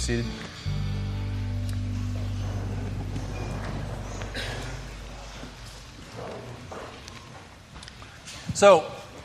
seated. 0.00 0.24
So, 8.54 8.84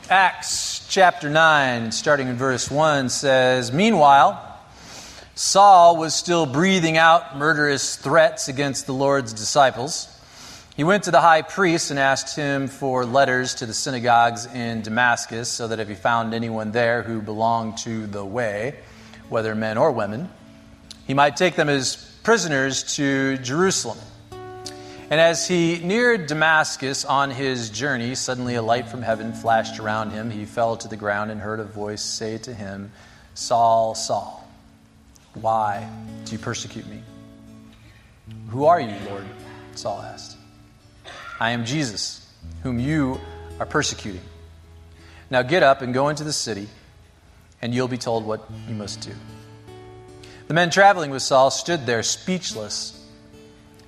Acts 0.09 0.85
chapter 0.89 1.29
9, 1.29 1.91
starting 1.91 2.27
in 2.27 2.35
verse 2.35 2.69
1, 2.69 3.09
says 3.09 3.71
Meanwhile, 3.71 4.41
Saul 5.35 5.97
was 5.97 6.13
still 6.13 6.45
breathing 6.45 6.97
out 6.97 7.37
murderous 7.37 7.95
threats 7.95 8.49
against 8.49 8.85
the 8.85 8.93
Lord's 8.93 9.31
disciples. 9.31 10.09
He 10.75 10.83
went 10.83 11.03
to 11.03 11.11
the 11.11 11.21
high 11.21 11.41
priest 11.41 11.89
and 11.89 11.97
asked 11.97 12.35
him 12.35 12.67
for 12.67 13.05
letters 13.05 13.55
to 13.55 13.65
the 13.65 13.73
synagogues 13.73 14.45
in 14.45 14.81
Damascus, 14.81 15.47
so 15.47 15.69
that 15.69 15.79
if 15.79 15.87
he 15.87 15.95
found 15.95 16.33
anyone 16.33 16.71
there 16.71 17.01
who 17.01 17.21
belonged 17.21 17.77
to 17.79 18.07
the 18.07 18.25
way, 18.25 18.75
whether 19.29 19.55
men 19.55 19.77
or 19.77 19.91
women, 19.91 20.29
he 21.05 21.13
might 21.13 21.37
take 21.37 21.55
them 21.55 21.69
as 21.69 21.95
prisoners 22.23 22.95
to 22.95 23.37
Jerusalem. 23.37 23.97
And 25.09 25.21
as 25.21 25.47
he 25.47 25.79
neared 25.83 26.25
Damascus 26.25 27.05
on 27.05 27.29
his 27.29 27.69
journey, 27.69 28.15
suddenly 28.15 28.55
a 28.55 28.61
light 28.63 28.87
from 28.87 29.03
heaven 29.03 29.33
flashed 29.33 29.79
around 29.79 30.09
him. 30.09 30.31
He 30.31 30.45
fell 30.45 30.77
to 30.77 30.87
the 30.87 30.97
ground 30.97 31.29
and 31.29 31.39
heard 31.39 31.59
a 31.59 31.63
voice 31.63 32.01
say 32.01 32.39
to 32.39 32.53
him, 32.53 32.91
Saul, 33.35 33.93
Saul, 33.93 34.49
why 35.35 35.87
do 36.25 36.31
you 36.31 36.39
persecute 36.39 36.87
me? 36.87 37.03
Who 38.49 38.65
are 38.65 38.79
you, 38.79 38.95
Lord? 39.07 39.25
Saul 39.75 40.01
asked. 40.01 40.37
I 41.39 41.51
am 41.51 41.65
Jesus, 41.65 42.27
whom 42.63 42.79
you 42.79 43.19
are 43.59 43.65
persecuting. 43.65 44.21
Now 45.29 45.43
get 45.43 45.61
up 45.61 45.83
and 45.83 45.93
go 45.93 46.09
into 46.09 46.23
the 46.23 46.33
city, 46.33 46.67
and 47.61 47.75
you'll 47.75 47.87
be 47.87 47.97
told 47.97 48.25
what 48.25 48.49
you 48.67 48.73
must 48.73 49.01
do. 49.01 49.11
The 50.47 50.53
men 50.53 50.69
traveling 50.69 51.11
with 51.11 51.23
Saul 51.23 51.49
stood 51.49 51.85
there 51.85 52.03
speechless. 52.03 53.03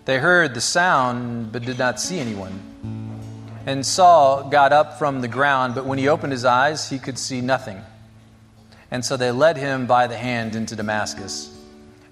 They 0.05 0.17
heard 0.17 0.53
the 0.53 0.61
sound, 0.61 1.51
but 1.51 1.63
did 1.63 1.77
not 1.77 1.99
see 1.99 2.19
anyone. 2.19 2.61
And 3.65 3.85
Saul 3.85 4.49
got 4.49 4.73
up 4.73 4.97
from 4.97 5.21
the 5.21 5.27
ground, 5.27 5.75
but 5.75 5.85
when 5.85 5.99
he 5.99 6.07
opened 6.07 6.31
his 6.31 6.45
eyes, 6.45 6.89
he 6.89 6.97
could 6.97 7.19
see 7.19 7.41
nothing. 7.41 7.81
And 8.89 9.03
so 9.03 9.17
they 9.17 9.31
led 9.31 9.57
him 9.57 9.85
by 9.85 10.07
the 10.07 10.17
hand 10.17 10.55
into 10.55 10.75
Damascus. 10.75 11.53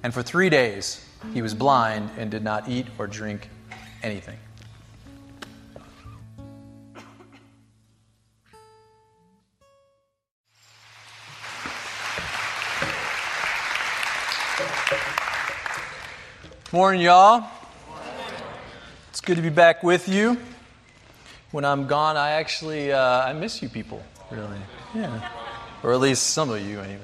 And 0.04 0.14
for 0.14 0.22
three 0.22 0.50
days 0.50 1.04
he 1.34 1.42
was 1.42 1.56
blind 1.56 2.12
and 2.18 2.30
did 2.30 2.44
not 2.44 2.70
eat 2.70 2.86
or 3.00 3.08
drink 3.08 3.50
anything. 4.04 4.38
Morning, 16.76 17.00
y'all. 17.00 17.48
It's 19.08 19.22
good 19.22 19.38
to 19.38 19.42
be 19.42 19.48
back 19.48 19.82
with 19.82 20.10
you. 20.10 20.38
When 21.52 21.64
I'm 21.64 21.88
gone, 21.88 22.18
I 22.18 22.32
actually 22.32 22.92
uh, 22.92 23.00
I 23.00 23.32
miss 23.32 23.62
you 23.62 23.70
people, 23.70 24.04
really. 24.30 24.58
Yeah, 24.94 25.26
or 25.84 25.94
at 25.94 26.02
least 26.02 26.32
some 26.32 26.50
of 26.50 26.60
you, 26.60 26.82
anyway. 26.82 27.00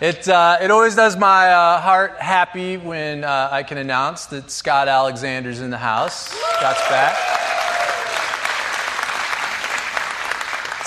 It, 0.00 0.26
uh, 0.26 0.56
it 0.62 0.70
always 0.70 0.94
does 0.94 1.18
my 1.18 1.52
uh, 1.52 1.82
heart 1.82 2.16
happy 2.18 2.78
when 2.78 3.24
uh, 3.24 3.50
I 3.52 3.62
can 3.62 3.76
announce 3.76 4.24
that 4.26 4.50
Scott 4.50 4.88
Alexander's 4.88 5.60
in 5.60 5.68
the 5.68 5.76
house. 5.76 6.28
Scott's 6.28 6.88
back. 6.88 7.51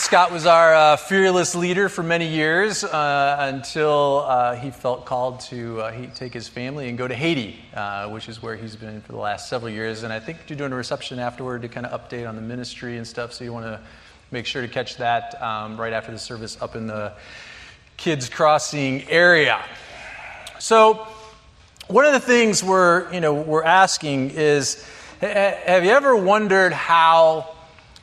Scott 0.06 0.32
was 0.32 0.46
our 0.46 0.76
uh, 0.76 0.98
fearless 0.98 1.56
leader 1.56 1.90
for 1.90 2.04
many 2.04 2.28
years 2.28 2.84
uh, 2.84 3.38
until 3.40 4.24
uh, 4.28 4.56
he 4.56 4.70
felt 4.70 5.04
called 5.04 5.40
to 5.40 5.82
uh, 5.82 5.92
he, 5.92 6.06
take 6.06 6.32
his 6.32 6.48
family 6.48 6.90
and 6.90 6.96
go 6.96 7.08
to 7.08 7.16
Haiti, 7.16 7.60
uh, 7.74 8.08
which 8.10 8.30
is 8.30 8.40
where 8.40 8.56
he's 8.56 8.76
been 8.76 9.02
for 9.02 9.14
the 9.14 9.18
last 9.18 9.50
several 9.50 9.72
years. 9.72 10.04
And 10.04 10.14
I 10.14 10.20
think 10.20 10.38
you're 10.48 10.60
doing 10.60 10.72
a 10.72 10.76
reception 10.76 11.18
afterward 11.18 11.64
to 11.64 11.70
kind 11.70 11.88
of 11.88 12.00
update 12.00 12.30
on 12.30 12.36
the 12.36 12.42
ministry 12.44 12.98
and 12.98 13.08
stuff. 13.08 13.34
So 13.34 13.44
you 13.44 13.52
want 13.52 13.66
to 13.66 13.82
make 14.30 14.46
sure 14.46 14.62
to 14.62 14.68
catch 14.68 14.98
that 14.98 15.42
um, 15.42 15.76
right 15.76 15.92
after 15.92 16.12
the 16.12 16.20
service 16.20 16.56
up 16.62 16.76
in 16.76 16.86
the 16.86 17.14
Kids 17.98 18.30
Crossing 18.30 19.10
area. 19.10 19.60
So 20.60 21.08
one 21.88 22.06
of 22.06 22.14
the 22.14 22.20
things 22.20 22.64
we're 22.64 23.12
you 23.12 23.22
know 23.22 23.34
we're 23.34 23.64
asking 23.64 24.30
is, 24.36 24.88
have 25.20 25.84
you 25.84 25.90
ever 25.90 26.16
wondered 26.16 26.74
how 26.74 27.55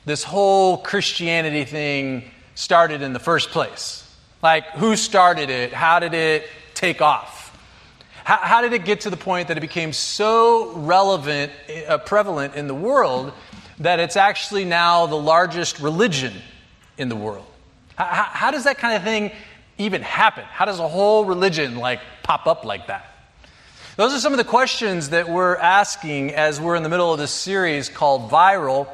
this 0.05 0.25
whole 0.25 0.79
Christianity 0.79 1.65
thing 1.65 2.25
started 2.55 3.03
in 3.03 3.13
the 3.13 3.19
first 3.19 3.51
place. 3.51 3.99
Like, 4.43 4.71
who 4.71 4.97
started 4.97 5.51
it? 5.51 5.73
How 5.73 6.01
did 6.01 6.15
it 6.15 6.49
take 6.75 7.01
off? 7.01 7.57
How, 8.25 8.39
how 8.39 8.61
did 8.63 8.73
it 8.73 8.85
get 8.85 9.03
to 9.03 9.11
the 9.11 9.17
point 9.17 9.49
that 9.49 9.57
it 9.57 9.61
became 9.61 9.93
so 9.93 10.73
relevant, 10.73 11.53
uh, 11.89 11.99
prevalent 11.99 12.55
in 12.55 12.67
the 12.67 12.75
world 12.75 13.33
that 13.79 14.01
it's 14.01 14.17
actually 14.17 14.65
now 14.65 15.07
the 15.07 15.17
largest 15.17 15.81
religion 15.81 16.33
in 16.99 17.09
the 17.09 17.17
world? 17.17 17.47
How, 17.97 18.05
how 18.05 18.51
does 18.51 18.65
that 18.65 18.79
kind 18.79 18.97
of 18.97 19.03
thing 19.03 19.33
even 19.79 20.03
happen? 20.03 20.45
How 20.45 20.65
does 20.65 20.79
a 20.79 20.89
whole 20.89 21.25
religion 21.25 21.77
like 21.77 22.01
pop 22.23 22.47
up 22.47 22.65
like 22.65 22.89
that? 22.89 23.09
Those 23.97 24.15
are 24.15 24.21
some 24.21 24.33
of 24.33 24.39
the 24.39 24.45
questions 24.45 25.11
that 25.11 25.29
we're 25.29 25.57
asking 25.57 26.33
as 26.35 26.61
we're 26.61 26.77
in 26.77 26.83
the 26.83 26.89
middle 26.89 27.13
of 27.13 27.19
this 27.19 27.31
series 27.31 27.89
called 27.89 28.31
Viral 28.31 28.89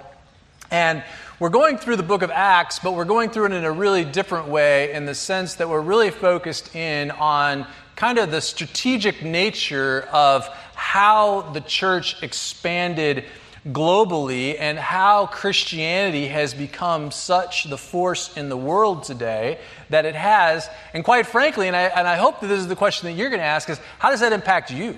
and 0.70 1.02
we're 1.40 1.48
going 1.50 1.78
through 1.78 1.96
the 1.96 2.02
book 2.02 2.22
of 2.22 2.30
Acts, 2.30 2.78
but 2.78 2.94
we're 2.94 3.04
going 3.04 3.30
through 3.30 3.46
it 3.46 3.52
in 3.52 3.64
a 3.64 3.72
really 3.72 4.04
different 4.04 4.48
way 4.48 4.92
in 4.92 5.06
the 5.06 5.14
sense 5.14 5.54
that 5.54 5.68
we're 5.68 5.80
really 5.80 6.10
focused 6.10 6.74
in 6.74 7.10
on 7.12 7.66
kind 7.96 8.18
of 8.18 8.30
the 8.30 8.40
strategic 8.40 9.22
nature 9.22 10.08
of 10.12 10.46
how 10.74 11.42
the 11.52 11.60
church 11.60 12.22
expanded 12.22 13.24
globally 13.66 14.56
and 14.58 14.78
how 14.78 15.26
Christianity 15.26 16.28
has 16.28 16.54
become 16.54 17.10
such 17.10 17.64
the 17.64 17.78
force 17.78 18.36
in 18.36 18.48
the 18.48 18.56
world 18.56 19.04
today 19.04 19.58
that 19.90 20.04
it 20.04 20.14
has. 20.14 20.68
And 20.94 21.04
quite 21.04 21.26
frankly, 21.26 21.66
and 21.66 21.76
I, 21.76 21.82
and 21.82 22.06
I 22.06 22.16
hope 22.16 22.40
that 22.40 22.46
this 22.46 22.60
is 22.60 22.68
the 22.68 22.76
question 22.76 23.08
that 23.08 23.14
you're 23.14 23.30
going 23.30 23.40
to 23.40 23.46
ask, 23.46 23.68
is 23.68 23.80
how 23.98 24.10
does 24.10 24.20
that 24.20 24.32
impact 24.32 24.70
you? 24.70 24.96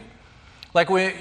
Like, 0.72 0.88
we, 0.88 1.14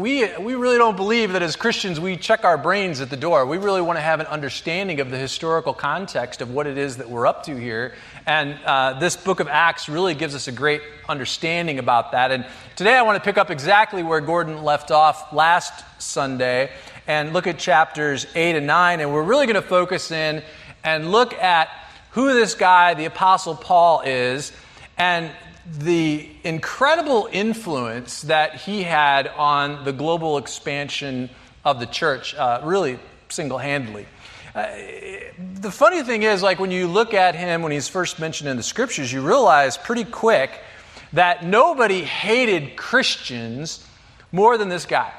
we, 0.00 0.24
we 0.38 0.54
really 0.54 0.78
don't 0.78 0.96
believe 0.96 1.32
that 1.32 1.42
as 1.42 1.56
Christians 1.56 2.00
we 2.00 2.16
check 2.16 2.44
our 2.44 2.56
brains 2.56 3.00
at 3.00 3.10
the 3.10 3.16
door. 3.16 3.44
We 3.44 3.58
really 3.58 3.82
want 3.82 3.98
to 3.98 4.02
have 4.02 4.20
an 4.20 4.26
understanding 4.26 5.00
of 5.00 5.10
the 5.10 5.18
historical 5.18 5.74
context 5.74 6.40
of 6.40 6.50
what 6.50 6.66
it 6.66 6.78
is 6.78 6.96
that 6.96 7.10
we're 7.10 7.26
up 7.26 7.44
to 7.44 7.56
here. 7.56 7.94
And 8.26 8.58
uh, 8.64 8.98
this 8.98 9.16
book 9.16 9.40
of 9.40 9.48
Acts 9.48 9.88
really 9.88 10.14
gives 10.14 10.34
us 10.34 10.48
a 10.48 10.52
great 10.52 10.80
understanding 11.08 11.78
about 11.78 12.12
that. 12.12 12.30
And 12.30 12.46
today 12.76 12.94
I 12.94 13.02
want 13.02 13.22
to 13.22 13.24
pick 13.24 13.36
up 13.36 13.50
exactly 13.50 14.02
where 14.02 14.20
Gordon 14.20 14.62
left 14.62 14.90
off 14.90 15.32
last 15.32 15.84
Sunday 16.00 16.70
and 17.06 17.32
look 17.32 17.46
at 17.46 17.58
chapters 17.58 18.26
8 18.34 18.56
and 18.56 18.66
9. 18.66 19.00
And 19.00 19.12
we're 19.12 19.22
really 19.22 19.46
going 19.46 19.60
to 19.60 19.62
focus 19.62 20.10
in 20.10 20.42
and 20.82 21.10
look 21.12 21.34
at 21.34 21.68
who 22.12 22.32
this 22.32 22.54
guy, 22.54 22.94
the 22.94 23.04
Apostle 23.04 23.54
Paul, 23.54 24.00
is 24.00 24.52
and 24.96 25.30
the 25.66 26.28
incredible 26.42 27.28
influence 27.30 28.22
that 28.22 28.56
he 28.56 28.82
had 28.82 29.28
on 29.28 29.84
the 29.84 29.92
global 29.92 30.38
expansion 30.38 31.30
of 31.64 31.80
the 31.80 31.86
church, 31.86 32.34
uh, 32.34 32.60
really 32.64 32.98
single 33.28 33.58
handedly. 33.58 34.06
Uh, 34.54 34.66
the 35.60 35.70
funny 35.70 36.02
thing 36.02 36.22
is, 36.22 36.42
like 36.42 36.58
when 36.58 36.70
you 36.70 36.88
look 36.88 37.14
at 37.14 37.34
him 37.34 37.62
when 37.62 37.72
he's 37.72 37.88
first 37.88 38.18
mentioned 38.18 38.48
in 38.48 38.56
the 38.56 38.62
scriptures, 38.62 39.12
you 39.12 39.20
realize 39.20 39.76
pretty 39.76 40.04
quick 40.04 40.50
that 41.12 41.44
nobody 41.44 42.02
hated 42.02 42.76
Christians 42.76 43.86
more 44.32 44.58
than 44.58 44.68
this 44.68 44.86
guy. 44.86 45.12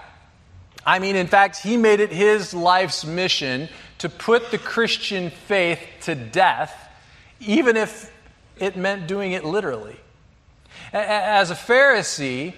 I 0.86 1.00
mean, 1.00 1.16
in 1.16 1.28
fact, 1.28 1.58
he 1.58 1.78
made 1.78 2.00
it 2.00 2.12
his 2.12 2.54
life's 2.54 3.06
mission 3.06 3.70
to 4.00 4.10
put 4.10 4.52
the 4.52 4.58
Christian 4.58 5.30
faith 5.30 5.80
to 6.02 6.16
death, 6.16 6.90
even 7.40 7.78
if 7.78 8.12
it 8.58 8.76
meant 8.76 9.08
doing 9.08 9.34
it 9.34 9.46
literally. 9.46 9.96
As 10.94 11.52
a 11.52 11.56
Pharisee, 11.56 12.54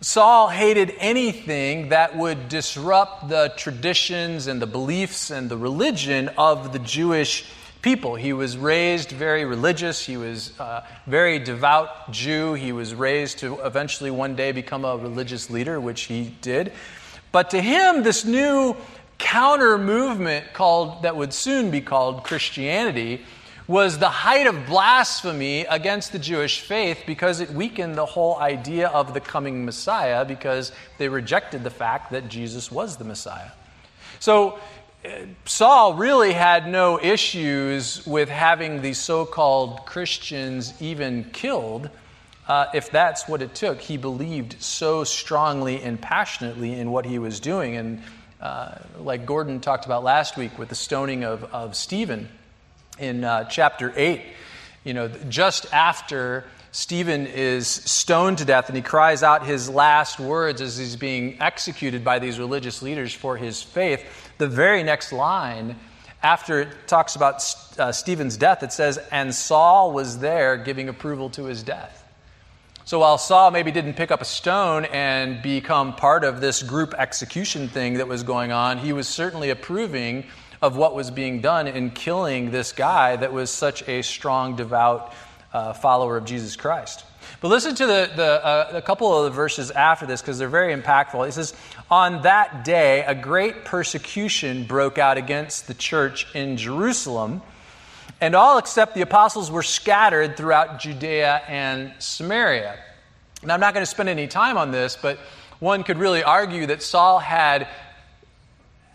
Saul 0.00 0.48
hated 0.48 0.94
anything 0.98 1.88
that 1.88 2.16
would 2.16 2.48
disrupt 2.48 3.28
the 3.28 3.52
traditions 3.56 4.46
and 4.46 4.62
the 4.62 4.66
beliefs 4.66 5.32
and 5.32 5.50
the 5.50 5.56
religion 5.56 6.30
of 6.38 6.72
the 6.72 6.78
Jewish 6.78 7.44
people. 7.82 8.14
He 8.14 8.32
was 8.32 8.56
raised 8.56 9.10
very 9.10 9.44
religious. 9.44 10.06
He 10.06 10.16
was 10.16 10.52
a 10.60 10.86
very 11.08 11.40
devout 11.40 12.12
Jew. 12.12 12.54
He 12.54 12.70
was 12.70 12.94
raised 12.94 13.40
to 13.40 13.58
eventually 13.66 14.12
one 14.12 14.36
day 14.36 14.52
become 14.52 14.84
a 14.84 14.96
religious 14.96 15.50
leader, 15.50 15.80
which 15.80 16.02
he 16.02 16.32
did. 16.42 16.72
But 17.32 17.50
to 17.50 17.60
him, 17.60 18.04
this 18.04 18.24
new 18.24 18.76
counter 19.18 19.78
movement 19.78 20.52
called 20.52 21.02
that 21.02 21.16
would 21.16 21.34
soon 21.34 21.72
be 21.72 21.80
called 21.80 22.22
Christianity 22.22 23.24
was 23.66 23.98
the 23.98 24.08
height 24.08 24.46
of 24.46 24.66
blasphemy 24.66 25.62
against 25.62 26.12
the 26.12 26.18
Jewish 26.18 26.60
faith 26.60 27.04
because 27.06 27.40
it 27.40 27.50
weakened 27.50 27.96
the 27.96 28.04
whole 28.04 28.36
idea 28.36 28.88
of 28.88 29.14
the 29.14 29.20
coming 29.20 29.64
Messiah 29.64 30.24
because 30.24 30.72
they 30.98 31.08
rejected 31.08 31.64
the 31.64 31.70
fact 31.70 32.12
that 32.12 32.28
Jesus 32.28 32.70
was 32.70 32.96
the 32.96 33.04
Messiah. 33.04 33.50
So, 34.20 34.58
uh, 35.04 35.08
Saul 35.44 35.94
really 35.94 36.32
had 36.32 36.66
no 36.68 36.98
issues 37.00 38.06
with 38.06 38.28
having 38.28 38.80
the 38.80 38.94
so 38.94 39.24
called 39.26 39.84
Christians 39.86 40.72
even 40.80 41.24
killed 41.32 41.90
uh, 42.48 42.66
if 42.74 42.90
that's 42.90 43.28
what 43.28 43.42
it 43.42 43.54
took. 43.54 43.80
He 43.80 43.96
believed 43.96 44.62
so 44.62 45.04
strongly 45.04 45.82
and 45.82 46.00
passionately 46.00 46.72
in 46.72 46.90
what 46.90 47.04
he 47.06 47.18
was 47.18 47.40
doing. 47.40 47.76
And 47.76 48.02
uh, 48.40 48.76
like 48.98 49.24
Gordon 49.24 49.60
talked 49.60 49.86
about 49.86 50.04
last 50.04 50.36
week 50.36 50.58
with 50.58 50.68
the 50.68 50.74
stoning 50.74 51.24
of, 51.24 51.44
of 51.44 51.74
Stephen 51.76 52.28
in 52.98 53.24
uh, 53.24 53.44
chapter 53.44 53.92
8, 53.96 54.22
you 54.84 54.94
know, 54.94 55.08
just 55.28 55.72
after 55.72 56.44
Stephen 56.72 57.26
is 57.26 57.68
stoned 57.68 58.38
to 58.38 58.44
death 58.44 58.68
and 58.68 58.76
he 58.76 58.82
cries 58.82 59.22
out 59.22 59.46
his 59.46 59.70
last 59.70 60.18
words 60.18 60.60
as 60.60 60.76
he's 60.76 60.96
being 60.96 61.40
executed 61.40 62.04
by 62.04 62.18
these 62.18 62.38
religious 62.38 62.82
leaders 62.82 63.14
for 63.14 63.36
his 63.36 63.62
faith, 63.62 64.04
the 64.38 64.48
very 64.48 64.82
next 64.82 65.12
line 65.12 65.76
after 66.22 66.62
it 66.62 66.68
talks 66.86 67.16
about 67.16 67.44
uh, 67.78 67.92
Stephen's 67.92 68.38
death, 68.38 68.62
it 68.62 68.72
says, 68.72 68.98
And 69.10 69.34
Saul 69.34 69.92
was 69.92 70.18
there 70.18 70.56
giving 70.56 70.88
approval 70.88 71.28
to 71.30 71.44
his 71.44 71.62
death. 71.62 72.00
So 72.86 72.98
while 72.98 73.18
Saul 73.18 73.50
maybe 73.50 73.70
didn't 73.70 73.94
pick 73.94 74.10
up 74.10 74.20
a 74.20 74.26
stone 74.26 74.86
and 74.86 75.42
become 75.42 75.94
part 75.94 76.24
of 76.24 76.40
this 76.40 76.62
group 76.62 76.94
execution 76.94 77.68
thing 77.68 77.94
that 77.94 78.08
was 78.08 78.22
going 78.22 78.52
on, 78.52 78.78
he 78.78 78.92
was 78.92 79.06
certainly 79.06 79.50
approving 79.50 80.24
of 80.64 80.78
what 80.78 80.94
was 80.94 81.10
being 81.10 81.42
done 81.42 81.68
in 81.68 81.90
killing 81.90 82.50
this 82.50 82.72
guy 82.72 83.16
that 83.16 83.34
was 83.34 83.50
such 83.50 83.86
a 83.86 84.00
strong, 84.00 84.56
devout 84.56 85.12
uh, 85.52 85.74
follower 85.74 86.16
of 86.16 86.24
Jesus 86.24 86.56
Christ. 86.56 87.04
But 87.42 87.48
listen 87.48 87.74
to 87.74 87.86
the, 87.86 88.10
the 88.16 88.42
uh, 88.42 88.70
a 88.72 88.80
couple 88.80 89.14
of 89.14 89.24
the 89.24 89.30
verses 89.30 89.70
after 89.70 90.06
this 90.06 90.22
because 90.22 90.38
they're 90.38 90.48
very 90.48 90.74
impactful. 90.74 91.28
It 91.28 91.32
says, 91.32 91.52
On 91.90 92.22
that 92.22 92.64
day, 92.64 93.04
a 93.04 93.14
great 93.14 93.66
persecution 93.66 94.64
broke 94.64 94.96
out 94.96 95.18
against 95.18 95.66
the 95.66 95.74
church 95.74 96.34
in 96.34 96.56
Jerusalem 96.56 97.42
and 98.22 98.34
all 98.34 98.56
except 98.56 98.94
the 98.94 99.02
apostles 99.02 99.50
were 99.50 99.62
scattered 99.62 100.34
throughout 100.34 100.80
Judea 100.80 101.42
and 101.46 101.92
Samaria. 101.98 102.78
Now, 103.42 103.52
I'm 103.52 103.60
not 103.60 103.74
going 103.74 103.82
to 103.82 103.90
spend 103.90 104.08
any 104.08 104.28
time 104.28 104.56
on 104.56 104.70
this, 104.70 104.96
but 104.96 105.18
one 105.60 105.82
could 105.84 105.98
really 105.98 106.22
argue 106.22 106.64
that 106.68 106.82
Saul 106.82 107.18
had 107.18 107.68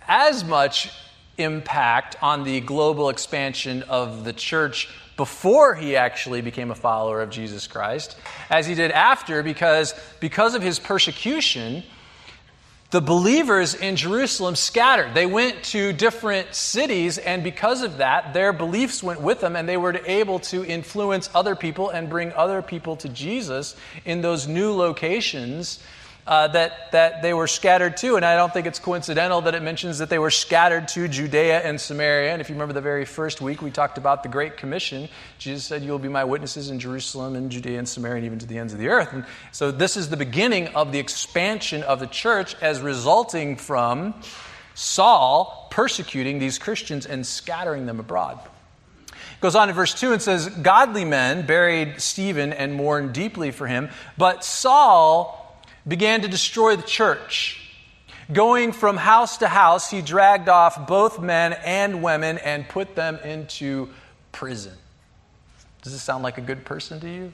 as 0.07 0.43
much 0.43 0.91
impact 1.39 2.17
on 2.21 2.43
the 2.43 2.61
global 2.61 3.09
expansion 3.09 3.83
of 3.83 4.23
the 4.23 4.33
church 4.33 4.89
before 5.17 5.75
he 5.75 5.95
actually 5.95 6.41
became 6.41 6.71
a 6.71 6.75
follower 6.75 7.21
of 7.21 7.29
Jesus 7.29 7.67
Christ 7.67 8.15
as 8.49 8.65
he 8.67 8.75
did 8.75 8.91
after 8.91 9.43
because 9.43 9.93
because 10.19 10.55
of 10.55 10.61
his 10.61 10.79
persecution 10.79 11.83
the 12.91 13.01
believers 13.01 13.75
in 13.75 13.95
Jerusalem 13.95 14.55
scattered. 14.55 15.13
They 15.13 15.27
went 15.27 15.63
to 15.65 15.93
different 15.93 16.55
cities, 16.55 17.19
and 17.19 17.43
because 17.43 17.83
of 17.83 17.97
that, 17.97 18.33
their 18.33 18.51
beliefs 18.51 19.03
went 19.03 19.21
with 19.21 19.41
them, 19.41 19.55
and 19.55 19.69
they 19.69 19.77
were 19.77 19.95
able 20.07 20.39
to 20.39 20.65
influence 20.65 21.29
other 21.35 21.55
people 21.55 21.91
and 21.91 22.09
bring 22.09 22.33
other 22.33 22.63
people 22.63 22.95
to 22.97 23.09
Jesus 23.09 23.75
in 24.05 24.21
those 24.21 24.47
new 24.47 24.73
locations 24.73 25.79
uh, 26.27 26.47
that, 26.49 26.91
that 26.91 27.21
they 27.21 27.33
were 27.33 27.47
scattered 27.47 27.97
to. 27.97 28.15
And 28.15 28.25
I 28.25 28.35
don't 28.35 28.53
think 28.53 28.67
it's 28.67 28.79
coincidental 28.79 29.41
that 29.41 29.55
it 29.55 29.63
mentions 29.63 29.97
that 29.97 30.09
they 30.09 30.19
were 30.19 30.29
scattered 30.29 30.87
to 30.89 31.07
Judea 31.07 31.61
and 31.61 31.79
Samaria. 31.79 32.31
And 32.31 32.41
if 32.41 32.49
you 32.49 32.55
remember 32.55 32.73
the 32.73 32.81
very 32.81 33.05
first 33.05 33.41
week, 33.41 33.61
we 33.61 33.71
talked 33.71 33.97
about 33.97 34.23
the 34.23 34.29
Great 34.29 34.57
Commission. 34.57 35.09
Jesus 35.37 35.65
said, 35.65 35.83
You'll 35.83 35.99
be 35.99 36.09
my 36.09 36.23
witnesses 36.23 36.69
in 36.69 36.79
Jerusalem 36.79 37.35
and 37.35 37.51
Judea 37.51 37.79
and 37.79 37.89
Samaria 37.89 38.17
and 38.17 38.25
even 38.25 38.39
to 38.39 38.45
the 38.45 38.57
ends 38.57 38.73
of 38.73 38.79
the 38.79 38.89
earth. 38.89 39.13
And 39.13 39.25
so 39.51 39.71
this 39.71 39.97
is 39.97 40.09
the 40.09 40.17
beginning 40.17 40.67
of 40.69 40.91
the 40.91 40.99
expansion 40.99 41.83
of 41.83 41.99
the 41.99 42.07
church 42.07 42.55
as 42.61 42.81
resulting 42.81 43.55
from 43.55 44.13
Saul 44.75 45.67
persecuting 45.71 46.39
these 46.39 46.57
Christians 46.57 47.05
and 47.05 47.25
scattering 47.25 47.85
them 47.85 47.99
abroad. 47.99 48.39
Goes 49.41 49.55
on 49.55 49.69
in 49.69 49.75
verse 49.75 49.93
2 49.93 50.11
and 50.11 50.21
says, 50.21 50.49
Godly 50.49 51.05
men 51.05 51.45
buried 51.45 52.01
Stephen 52.01 52.51
and 52.51 52.73
mourned 52.73 53.13
deeply 53.13 53.51
for 53.51 53.67
him, 53.67 53.89
but 54.17 54.43
Saul 54.43 55.38
began 55.89 56.21
to 56.21 56.27
destroy 56.27 56.75
the 56.75 56.83
church. 56.83 57.57
Going 58.31 58.73
from 58.73 58.95
house 58.95 59.39
to 59.39 59.47
house, 59.47 59.89
he 59.89 60.01
dragged 60.01 60.49
off 60.49 60.87
both 60.87 61.19
men 61.19 61.53
and 61.53 62.03
women 62.03 62.37
and 62.37 62.69
put 62.69 62.95
them 62.95 63.17
into 63.23 63.89
prison. 64.31 64.73
Does 65.81 65.93
this 65.93 66.03
sound 66.03 66.23
like 66.23 66.37
a 66.37 66.41
good 66.41 66.63
person 66.63 66.99
to 66.99 67.09
you? 67.09 67.33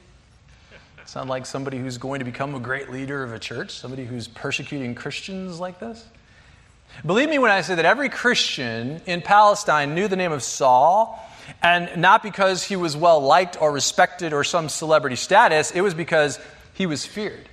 Sound 1.05 1.29
like 1.29 1.45
somebody 1.45 1.77
who's 1.77 1.97
going 1.97 2.19
to 2.19 2.25
become 2.25 2.55
a 2.55 2.59
great 2.59 2.89
leader 2.89 3.23
of 3.23 3.33
a 3.33 3.39
church? 3.39 3.71
Somebody 3.71 4.05
who's 4.05 4.27
persecuting 4.27 4.95
Christians 4.95 5.59
like 5.59 5.79
this? 5.79 6.03
Believe 7.05 7.29
me 7.29 7.39
when 7.39 7.51
I 7.51 7.61
say 7.61 7.75
that 7.75 7.85
every 7.85 8.09
Christian 8.09 9.01
in 9.05 9.21
Palestine 9.21 9.93
knew 9.95 10.07
the 10.07 10.15
name 10.15 10.31
of 10.31 10.41
Saul, 10.41 11.19
and 11.61 12.01
not 12.01 12.23
because 12.23 12.63
he 12.63 12.75
was 12.75 12.95
well 12.95 13.19
liked 13.19 13.61
or 13.61 13.71
respected 13.71 14.33
or 14.33 14.43
some 14.43 14.69
celebrity 14.69 15.17
status, 15.17 15.71
it 15.71 15.81
was 15.81 15.93
because 15.93 16.39
he 16.73 16.85
was 16.85 17.05
feared. 17.05 17.49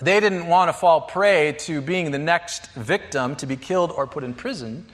They 0.00 0.20
didn't 0.20 0.46
want 0.46 0.68
to 0.68 0.72
fall 0.72 1.00
prey 1.00 1.52
to 1.60 1.80
being 1.80 2.12
the 2.12 2.18
next 2.18 2.70
victim 2.72 3.34
to 3.36 3.46
be 3.46 3.56
killed 3.56 3.90
or 3.90 4.06
put 4.06 4.22
in 4.22 4.32
prison 4.32 4.86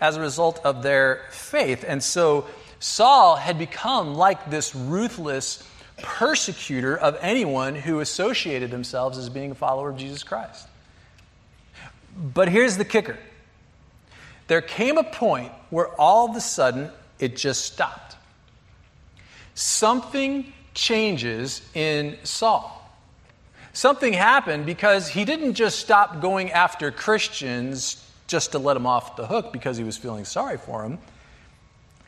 as 0.00 0.16
a 0.16 0.20
result 0.20 0.60
of 0.64 0.82
their 0.82 1.22
faith. 1.30 1.84
And 1.86 2.02
so 2.02 2.46
Saul 2.78 3.36
had 3.36 3.58
become 3.58 4.14
like 4.14 4.50
this 4.50 4.74
ruthless 4.74 5.66
persecutor 6.02 6.96
of 6.96 7.16
anyone 7.22 7.74
who 7.74 8.00
associated 8.00 8.70
themselves 8.70 9.16
as 9.16 9.30
being 9.30 9.52
a 9.52 9.54
follower 9.54 9.88
of 9.88 9.96
Jesus 9.96 10.22
Christ. 10.22 10.68
But 12.16 12.48
here's 12.48 12.76
the 12.76 12.84
kicker 12.84 13.16
there 14.46 14.60
came 14.60 14.98
a 14.98 15.04
point 15.04 15.52
where 15.70 15.88
all 15.98 16.28
of 16.28 16.36
a 16.36 16.40
sudden 16.40 16.90
it 17.18 17.36
just 17.36 17.64
stopped. 17.64 18.16
Something 19.54 20.52
changes 20.74 21.62
in 21.74 22.18
Saul 22.24 22.83
something 23.74 24.14
happened 24.14 24.64
because 24.64 25.08
he 25.08 25.26
didn't 25.26 25.54
just 25.54 25.78
stop 25.78 26.22
going 26.22 26.50
after 26.50 26.90
Christians 26.90 28.02
just 28.26 28.52
to 28.52 28.58
let 28.58 28.74
them 28.74 28.86
off 28.86 29.16
the 29.16 29.26
hook 29.26 29.52
because 29.52 29.76
he 29.76 29.84
was 29.84 29.98
feeling 29.98 30.24
sorry 30.24 30.56
for 30.56 30.82
them. 30.82 30.98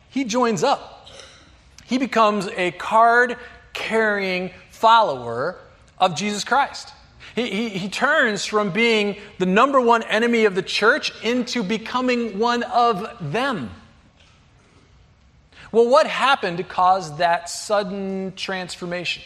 He 0.09 0.25
joins 0.25 0.65
up. 0.65 1.09
He 1.85 1.99
becomes 1.99 2.49
a 2.49 2.71
card 2.71 3.37
carrying 3.75 4.51
follower 4.71 5.59
of 5.99 6.17
Jesus 6.17 6.43
Christ. 6.45 6.93
He, 7.35 7.51
he, 7.51 7.69
he, 7.69 7.89
turns 7.91 8.47
from 8.47 8.71
being 8.71 9.19
the 9.39 9.45
number 9.45 9.79
one 9.79 10.03
enemy 10.05 10.47
of 10.47 10.55
the 10.55 10.63
church 10.63 11.13
into 11.23 11.63
becoming 11.63 12.39
one 12.39 12.63
of 12.63 13.31
them. 13.33 13.71
Well, 15.71 15.87
what 15.87 16.07
happened 16.07 16.57
to 16.59 16.65
cause 16.65 17.19
that 17.19 17.51
sudden 17.51 18.33
transformation? 18.37 19.23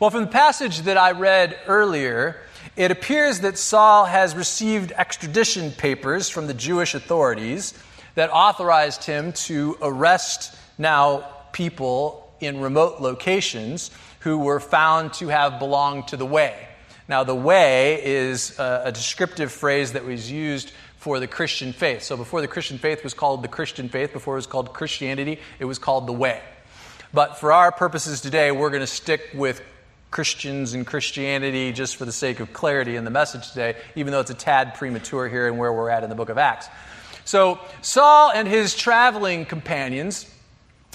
Well, 0.00 0.10
from 0.10 0.20
the 0.20 0.30
passage 0.30 0.82
that 0.82 0.96
I 0.96 1.10
read 1.10 1.58
earlier, 1.66 2.40
it 2.76 2.92
appears 2.92 3.40
that 3.40 3.58
Saul 3.58 4.04
has 4.04 4.36
received 4.36 4.92
extradition 4.92 5.72
papers 5.72 6.28
from 6.28 6.46
the 6.46 6.54
Jewish 6.54 6.94
authorities 6.94 7.74
that 8.14 8.30
authorized 8.30 9.02
him 9.02 9.32
to 9.32 9.76
arrest 9.82 10.56
now 10.78 11.28
people 11.50 12.32
in 12.38 12.60
remote 12.60 13.00
locations 13.00 13.90
who 14.20 14.38
were 14.38 14.60
found 14.60 15.14
to 15.14 15.26
have 15.26 15.58
belonged 15.58 16.06
to 16.08 16.16
the 16.16 16.24
way. 16.24 16.68
Now, 17.08 17.24
the 17.24 17.34
way 17.34 18.00
is 18.04 18.56
a, 18.60 18.82
a 18.84 18.92
descriptive 18.92 19.50
phrase 19.50 19.94
that 19.94 20.04
was 20.04 20.30
used 20.30 20.70
for 20.98 21.18
the 21.18 21.26
Christian 21.26 21.72
faith. 21.72 22.04
So, 22.04 22.16
before 22.16 22.40
the 22.40 22.46
Christian 22.46 22.78
faith 22.78 23.02
was 23.02 23.14
called 23.14 23.42
the 23.42 23.48
Christian 23.48 23.88
faith, 23.88 24.12
before 24.12 24.34
it 24.34 24.38
was 24.38 24.46
called 24.46 24.72
Christianity, 24.72 25.40
it 25.58 25.64
was 25.64 25.80
called 25.80 26.06
the 26.06 26.12
way. 26.12 26.40
But 27.12 27.40
for 27.40 27.52
our 27.52 27.72
purposes 27.72 28.20
today, 28.20 28.52
we're 28.52 28.70
going 28.70 28.80
to 28.80 28.86
stick 28.86 29.30
with 29.34 29.60
Christians 30.10 30.74
and 30.74 30.86
Christianity 30.86 31.72
just 31.72 31.96
for 31.96 32.04
the 32.04 32.12
sake 32.12 32.40
of 32.40 32.52
clarity 32.52 32.96
in 32.96 33.04
the 33.04 33.10
message 33.10 33.50
today, 33.50 33.76
even 33.94 34.12
though 34.12 34.20
it's 34.20 34.30
a 34.30 34.34
tad 34.34 34.74
premature 34.74 35.28
here 35.28 35.46
and 35.46 35.58
where 35.58 35.72
we're 35.72 35.90
at 35.90 36.02
in 36.02 36.10
the 36.10 36.16
book 36.16 36.28
of 36.28 36.38
Acts. 36.38 36.68
So, 37.24 37.58
Saul 37.82 38.30
and 38.32 38.48
his 38.48 38.74
traveling 38.74 39.44
companions 39.44 40.26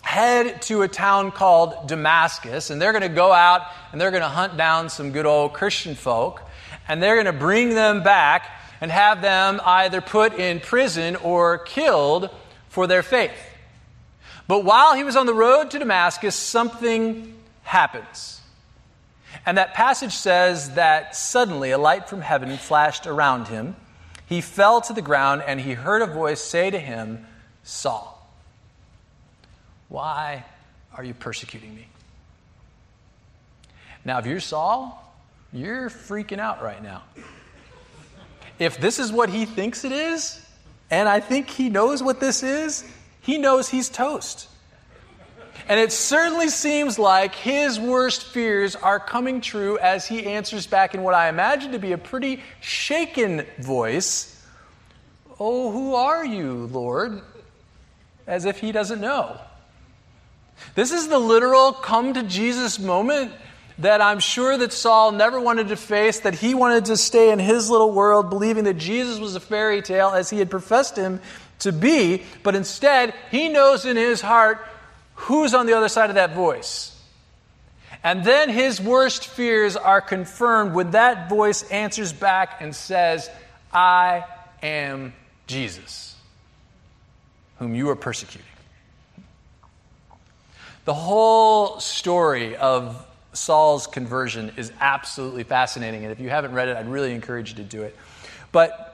head 0.01 0.61
to 0.63 0.81
a 0.81 0.87
town 0.87 1.31
called 1.31 1.87
Damascus, 1.87 2.69
and 2.69 2.81
they're 2.81 2.91
going 2.91 3.03
to 3.03 3.09
go 3.09 3.31
out 3.31 3.61
and 3.91 4.01
they're 4.01 4.11
going 4.11 4.23
to 4.23 4.29
hunt 4.29 4.57
down 4.57 4.89
some 4.89 5.11
good 5.11 5.25
old 5.25 5.53
Christian 5.53 5.95
folk, 5.95 6.41
and 6.87 7.01
they're 7.01 7.15
going 7.15 7.27
to 7.27 7.33
bring 7.33 7.69
them 7.69 8.03
back 8.03 8.49
and 8.81 8.91
have 8.91 9.21
them 9.21 9.61
either 9.63 10.01
put 10.01 10.33
in 10.33 10.59
prison 10.59 11.15
or 11.17 11.59
killed 11.59 12.29
for 12.67 12.87
their 12.87 13.03
faith. 13.03 13.31
But 14.47 14.65
while 14.65 14.95
he 14.95 15.03
was 15.03 15.15
on 15.15 15.25
the 15.25 15.33
road 15.33 15.71
to 15.71 15.79
Damascus, 15.79 16.35
something 16.35 17.33
happens. 17.61 18.41
And 19.45 19.57
that 19.57 19.73
passage 19.73 20.13
says 20.13 20.71
that 20.71 21.15
suddenly 21.15 21.71
a 21.71 21.77
light 21.77 22.07
from 22.07 22.21
heaven 22.21 22.55
flashed 22.57 23.07
around 23.07 23.47
him. 23.47 23.75
He 24.25 24.41
fell 24.41 24.81
to 24.81 24.93
the 24.93 25.01
ground 25.01 25.43
and 25.45 25.59
he 25.59 25.73
heard 25.73 26.01
a 26.01 26.07
voice 26.07 26.41
say 26.41 26.69
to 26.69 26.79
him, 26.79 27.25
Saul, 27.63 28.29
why 29.89 30.45
are 30.95 31.03
you 31.03 31.13
persecuting 31.13 31.75
me? 31.75 31.87
Now, 34.05 34.19
if 34.19 34.25
you're 34.25 34.39
Saul, 34.39 34.99
you're 35.51 35.89
freaking 35.89 36.39
out 36.39 36.61
right 36.61 36.81
now. 36.81 37.03
If 38.59 38.77
this 38.79 38.99
is 38.99 39.11
what 39.11 39.29
he 39.29 39.45
thinks 39.45 39.83
it 39.83 39.91
is, 39.91 40.43
and 40.89 41.07
I 41.07 41.19
think 41.19 41.49
he 41.49 41.69
knows 41.69 42.03
what 42.03 42.19
this 42.19 42.43
is, 42.43 42.83
he 43.21 43.37
knows 43.37 43.69
he's 43.69 43.89
toast. 43.89 44.47
And 45.67 45.79
it 45.79 45.91
certainly 45.91 46.49
seems 46.49 46.99
like 46.99 47.35
his 47.35 47.79
worst 47.79 48.25
fears 48.25 48.75
are 48.75 48.99
coming 48.99 49.39
true 49.39 49.77
as 49.79 50.07
he 50.07 50.25
answers 50.25 50.67
back 50.67 50.93
in 50.93 51.03
what 51.03 51.13
I 51.13 51.29
imagine 51.29 51.71
to 51.71 51.79
be 51.79 51.93
a 51.93 51.97
pretty 51.97 52.41
shaken 52.59 53.45
voice 53.59 54.29
Oh, 55.39 55.71
who 55.71 55.95
are 55.95 56.23
you, 56.23 56.69
Lord? 56.71 57.21
As 58.27 58.45
if 58.45 58.59
he 58.59 58.71
doesn't 58.71 59.01
know. 59.01 59.39
This 60.75 60.91
is 60.91 61.07
the 61.07 61.19
literal 61.19 61.73
come 61.73 62.13
to 62.13 62.23
Jesus 62.23 62.79
moment 62.79 63.31
that 63.79 64.01
I'm 64.01 64.19
sure 64.19 64.57
that 64.57 64.71
Saul 64.71 65.11
never 65.11 65.41
wanted 65.41 65.69
to 65.69 65.75
face, 65.75 66.19
that 66.21 66.35
he 66.35 66.53
wanted 66.53 66.85
to 66.85 66.97
stay 66.97 67.31
in 67.31 67.39
his 67.39 67.69
little 67.69 67.91
world, 67.91 68.29
believing 68.29 68.65
that 68.65 68.75
Jesus 68.75 69.19
was 69.19 69.35
a 69.35 69.39
fairy 69.39 69.81
tale 69.81 70.09
as 70.09 70.29
he 70.29 70.37
had 70.37 70.51
professed 70.51 70.95
him 70.95 71.19
to 71.59 71.71
be, 71.71 72.23
but 72.43 72.55
instead, 72.55 73.13
he 73.31 73.49
knows 73.49 73.85
in 73.85 73.97
his 73.97 74.21
heart 74.21 74.65
who's 75.15 75.53
on 75.53 75.65
the 75.65 75.73
other 75.73 75.89
side 75.89 76.09
of 76.09 76.15
that 76.15 76.33
voice. 76.33 76.89
And 78.03 78.23
then 78.25 78.49
his 78.49 78.81
worst 78.81 79.27
fears 79.27 79.75
are 79.75 80.01
confirmed 80.01 80.73
when 80.73 80.91
that 80.91 81.29
voice 81.29 81.63
answers 81.69 82.11
back 82.11 82.57
and 82.59 82.75
says, 82.75 83.29
I 83.71 84.25
am 84.61 85.13
Jesus, 85.47 86.15
whom 87.59 87.75
you 87.75 87.89
are 87.89 87.95
persecuting. 87.95 88.45
The 90.85 90.93
whole 90.93 91.79
story 91.79 92.57
of 92.57 93.05
Saul's 93.31 93.87
conversion 93.87 94.51
is 94.57 94.71
absolutely 94.81 95.43
fascinating. 95.43 96.03
And 96.03 96.11
if 96.11 96.19
you 96.19 96.29
haven't 96.29 96.51
read 96.53 96.67
it, 96.67 96.75
I'd 96.75 96.89
really 96.89 97.13
encourage 97.13 97.51
you 97.51 97.55
to 97.57 97.63
do 97.63 97.83
it. 97.83 97.95
But 98.51 98.92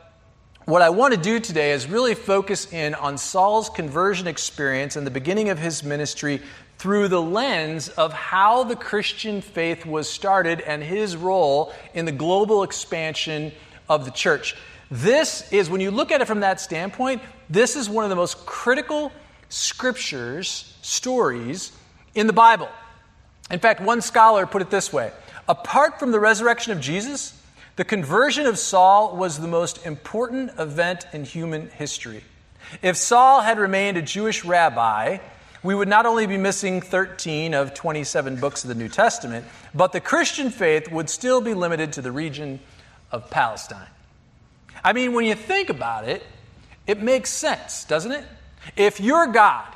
what 0.70 0.84
I 0.84 0.92
want 0.92 1.16
to 1.16 1.20
do 1.20 1.40
today 1.40 1.72
is 1.72 1.90
really 1.90 2.14
focus 2.14 2.72
in 2.72 2.94
on 2.94 3.18
Saul's 3.18 3.70
conversion 3.70 4.28
experience 4.28 4.96
and 4.96 5.06
the 5.06 5.12
beginning 5.12 5.50
of 5.50 5.58
his 5.58 5.84
ministry 5.84 6.44
through 6.78 7.08
the 7.08 7.20
lens 7.20 7.90
of 7.90 8.14
how 8.14 8.64
the 8.66 8.76
Christian 8.76 9.42
faith 9.42 9.84
was 9.84 10.08
started 10.08 10.62
and 10.62 10.84
his 10.84 11.18
role 11.18 11.74
in 11.96 12.06
the 12.06 12.12
global 12.12 12.62
expansion 12.62 13.52
of 13.90 14.06
the 14.06 14.12
church. 14.12 14.56
This 14.92 15.52
is, 15.52 15.72
when 15.72 15.82
you 15.82 15.90
look 15.90 16.12
at 16.12 16.22
it 16.22 16.26
from 16.26 16.42
that 16.42 16.62
standpoint, 16.62 17.24
this 17.50 17.76
is 17.76 17.90
one 17.90 18.04
of 18.04 18.12
the 18.12 18.16
most 18.16 18.46
critical 18.46 19.12
scriptures, 19.50 20.72
stories 20.84 21.72
in 22.14 22.28
the 22.28 22.34
Bible. 22.34 22.70
In 23.50 23.60
fact, 23.60 23.82
one 23.82 24.02
scholar 24.02 24.46
put 24.46 24.62
it 24.62 24.70
this 24.70 24.94
way 24.94 25.12
Apart 25.48 25.98
from 26.00 26.12
the 26.12 26.20
resurrection 26.20 26.74
of 26.74 26.80
Jesus, 26.80 27.39
the 27.80 27.86
conversion 27.86 28.46
of 28.46 28.60
Saul 28.60 29.16
was 29.16 29.40
the 29.40 29.48
most 29.48 29.86
important 29.86 30.52
event 30.60 31.06
in 31.14 31.24
human 31.24 31.70
history. 31.70 32.26
If 32.82 32.98
Saul 32.98 33.40
had 33.40 33.58
remained 33.58 33.96
a 33.96 34.02
Jewish 34.02 34.44
rabbi, 34.44 35.20
we 35.64 35.74
would 35.74 35.88
not 35.88 36.06
only 36.06 36.28
be 36.28 36.36
missing 36.36 36.82
13 36.82 37.54
of 37.54 37.74
27 37.74 38.36
books 38.36 38.66
of 38.66 38.68
the 38.68 38.76
New 38.76 38.90
Testament, 38.90 39.46
but 39.74 39.94
the 39.94 40.02
Christian 40.02 40.50
faith 40.50 40.92
would 40.92 41.10
still 41.10 41.40
be 41.40 41.54
limited 41.54 41.94
to 41.94 42.02
the 42.02 42.12
region 42.12 42.60
of 43.14 43.30
Palestine. 43.30 43.88
I 44.84 44.92
mean, 44.92 45.14
when 45.14 45.24
you 45.24 45.36
think 45.36 45.70
about 45.70 46.06
it, 46.06 46.22
it 46.86 47.02
makes 47.02 47.30
sense, 47.30 47.86
doesn't 47.86 48.12
it? 48.12 48.26
If 48.76 49.00
you're 49.00 49.28
God 49.28 49.74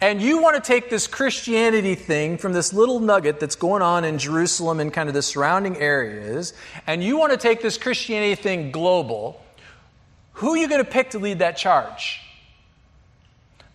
and 0.00 0.22
you 0.22 0.40
want 0.40 0.56
to 0.56 0.62
take 0.62 0.88
this 0.88 1.06
Christianity 1.06 1.94
thing 1.94 2.38
from 2.38 2.52
this 2.52 2.72
little 2.72 3.00
nugget 3.00 3.38
that's 3.38 3.56
going 3.56 3.82
on 3.82 4.04
in 4.04 4.18
Jerusalem 4.18 4.80
and 4.80 4.92
kind 4.92 5.08
of 5.08 5.14
the 5.14 5.22
surrounding 5.22 5.76
areas, 5.76 6.54
and 6.86 7.04
you 7.04 7.18
want 7.18 7.32
to 7.32 7.38
take 7.38 7.60
this 7.60 7.76
Christianity 7.76 8.34
thing 8.34 8.70
global, 8.70 9.42
who 10.34 10.54
are 10.54 10.56
you 10.56 10.68
going 10.68 10.82
to 10.82 10.90
pick 10.90 11.10
to 11.10 11.18
lead 11.18 11.40
that 11.40 11.56
charge? 11.56 12.20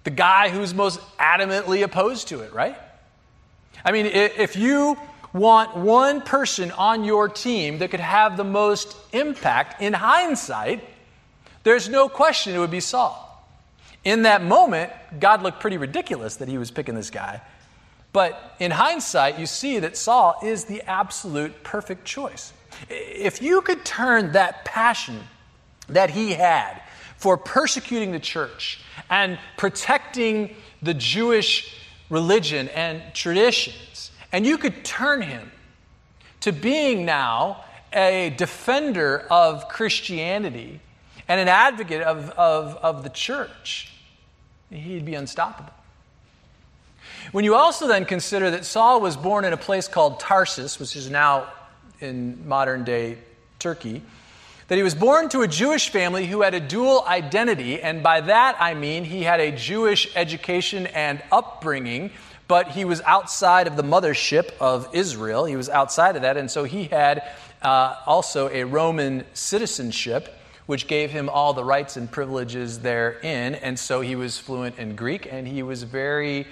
The 0.03 0.09
guy 0.09 0.49
who's 0.49 0.73
most 0.73 0.99
adamantly 1.19 1.83
opposed 1.83 2.29
to 2.29 2.41
it, 2.41 2.53
right? 2.53 2.77
I 3.83 3.91
mean, 3.91 4.07
if 4.07 4.55
you 4.55 4.97
want 5.31 5.75
one 5.75 6.21
person 6.21 6.71
on 6.71 7.03
your 7.03 7.27
team 7.27 7.79
that 7.79 7.91
could 7.91 7.99
have 7.99 8.37
the 8.37 8.43
most 8.43 8.95
impact 9.13 9.81
in 9.81 9.93
hindsight, 9.93 10.83
there's 11.63 11.89
no 11.89 12.07
question 12.09 12.55
it 12.55 12.59
would 12.59 12.71
be 12.71 12.79
Saul. 12.79 13.24
In 14.05 14.21
that 14.21 14.43
moment, 14.43 14.91
God 15.19 15.41
looked 15.41 15.59
pretty 15.59 15.77
ridiculous 15.77 16.37
that 16.37 16.47
he 16.47 16.59
was 16.59 16.69
picking 16.71 16.95
this 16.95 17.09
guy. 17.09 17.41
But 18.13 18.55
in 18.59 18.71
hindsight, 18.71 19.39
you 19.39 19.47
see 19.47 19.79
that 19.79 19.97
Saul 19.97 20.39
is 20.41 20.65
the 20.65 20.83
absolute 20.83 21.63
perfect 21.63 22.05
choice. 22.05 22.53
If 22.87 23.41
you 23.41 23.61
could 23.61 23.83
turn 23.83 24.31
that 24.33 24.63
passion 24.63 25.19
that 25.89 26.11
he 26.11 26.33
had 26.33 26.81
for 27.17 27.35
persecuting 27.35 28.11
the 28.11 28.19
church 28.19 28.79
and 29.09 29.39
protecting 29.57 30.55
the 30.81 30.93
Jewish 30.93 31.75
religion 32.09 32.69
and 32.69 33.01
traditions, 33.13 34.11
and 34.31 34.45
you 34.45 34.57
could 34.57 34.85
turn 34.85 35.21
him 35.21 35.51
to 36.41 36.51
being 36.51 37.05
now 37.05 37.65
a 37.91 38.33
defender 38.37 39.25
of 39.31 39.67
Christianity 39.67 40.79
and 41.27 41.41
an 41.41 41.47
advocate 41.47 42.03
of, 42.03 42.29
of, 42.31 42.75
of 42.77 43.03
the 43.03 43.09
church, 43.09 43.91
he'd 44.69 45.05
be 45.05 45.15
unstoppable. 45.15 45.73
When 47.31 47.45
you 47.45 47.55
also 47.55 47.87
then 47.87 48.05
consider 48.05 48.51
that 48.51 48.65
Saul 48.65 49.01
was 49.01 49.15
born 49.15 49.45
in 49.45 49.53
a 49.53 49.57
place 49.57 49.87
called 49.87 50.19
Tarsus, 50.19 50.79
which 50.79 50.95
is 50.95 51.09
now 51.09 51.47
in 51.99 52.47
modern 52.47 52.83
day 52.83 53.17
Turkey, 53.59 54.01
that 54.67 54.75
he 54.75 54.83
was 54.83 54.95
born 54.95 55.29
to 55.29 55.41
a 55.41 55.47
Jewish 55.47 55.89
family 55.89 56.25
who 56.25 56.41
had 56.41 56.53
a 56.53 56.59
dual 56.59 57.03
identity, 57.07 57.81
and 57.81 58.01
by 58.01 58.21
that 58.21 58.57
I 58.59 58.73
mean 58.73 59.03
he 59.03 59.23
had 59.23 59.39
a 59.39 59.51
Jewish 59.51 60.07
education 60.15 60.87
and 60.87 61.21
upbringing, 61.31 62.11
but 62.47 62.69
he 62.69 62.85
was 62.85 63.01
outside 63.01 63.67
of 63.67 63.75
the 63.75 63.83
mothership 63.83 64.51
of 64.59 64.89
Israel. 64.93 65.45
He 65.45 65.55
was 65.55 65.69
outside 65.69 66.15
of 66.15 66.23
that, 66.23 66.37
and 66.37 66.49
so 66.49 66.63
he 66.63 66.85
had 66.85 67.23
uh, 67.61 67.95
also 68.05 68.49
a 68.49 68.63
Roman 68.63 69.23
citizenship 69.33 70.35
which 70.65 70.87
gave 70.87 71.11
him 71.11 71.29
all 71.29 71.53
the 71.53 71.63
rights 71.63 71.97
and 71.97 72.11
privileges 72.11 72.79
therein. 72.79 73.55
And 73.55 73.77
so 73.77 74.01
he 74.01 74.15
was 74.15 74.37
fluent 74.37 74.77
in 74.79 74.95
Greek 74.95 75.31
and 75.31 75.47
he 75.47 75.63
was 75.63 75.83
very 75.83 76.47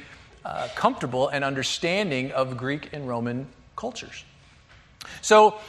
uh, 0.46 0.68
comfortable 0.76 1.30
and 1.30 1.44
understanding 1.44 2.32
of 2.32 2.58
Greek 2.58 2.90
and 2.94 3.08
Roman 3.08 3.48
cultures. 3.76 4.24
So, 5.22 5.60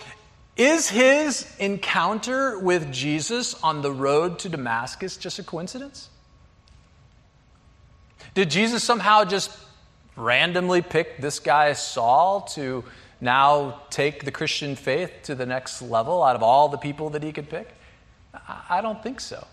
is 0.56 0.88
his 0.88 1.52
encounter 1.58 2.58
with 2.60 2.92
Jesus 2.92 3.54
on 3.62 3.82
the 3.82 3.90
road 3.90 4.38
to 4.40 4.48
Damascus 4.48 5.16
just 5.16 5.40
a 5.40 5.42
coincidence? 5.42 6.08
Did 8.34 8.50
Jesus 8.50 8.84
somehow 8.84 9.24
just 9.24 9.50
randomly 10.16 10.80
pick 10.80 11.18
this 11.18 11.40
guy 11.40 11.72
Saul 11.72 12.42
to 12.52 12.84
now 13.20 13.80
take 13.90 14.24
the 14.24 14.30
Christian 14.30 14.76
faith 14.76 15.10
to 15.24 15.34
the 15.34 15.46
next 15.46 15.82
level 15.82 16.22
out 16.22 16.36
of 16.36 16.42
all 16.42 16.68
the 16.68 16.78
people 16.78 17.10
that 17.10 17.22
he 17.24 17.32
could 17.32 17.48
pick? 17.48 17.68
I 18.68 18.80
don't 18.80 19.02
think 19.02 19.20
so. 19.20 19.46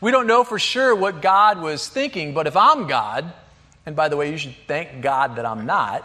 We 0.00 0.10
don't 0.10 0.26
know 0.26 0.44
for 0.44 0.58
sure 0.58 0.94
what 0.94 1.22
God 1.22 1.60
was 1.60 1.88
thinking, 1.88 2.34
but 2.34 2.46
if 2.46 2.56
I'm 2.56 2.86
God, 2.86 3.32
and 3.86 3.94
by 3.94 4.08
the 4.08 4.16
way, 4.16 4.30
you 4.30 4.38
should 4.38 4.56
thank 4.66 5.02
God 5.02 5.36
that 5.36 5.46
I'm 5.46 5.66
not, 5.66 6.04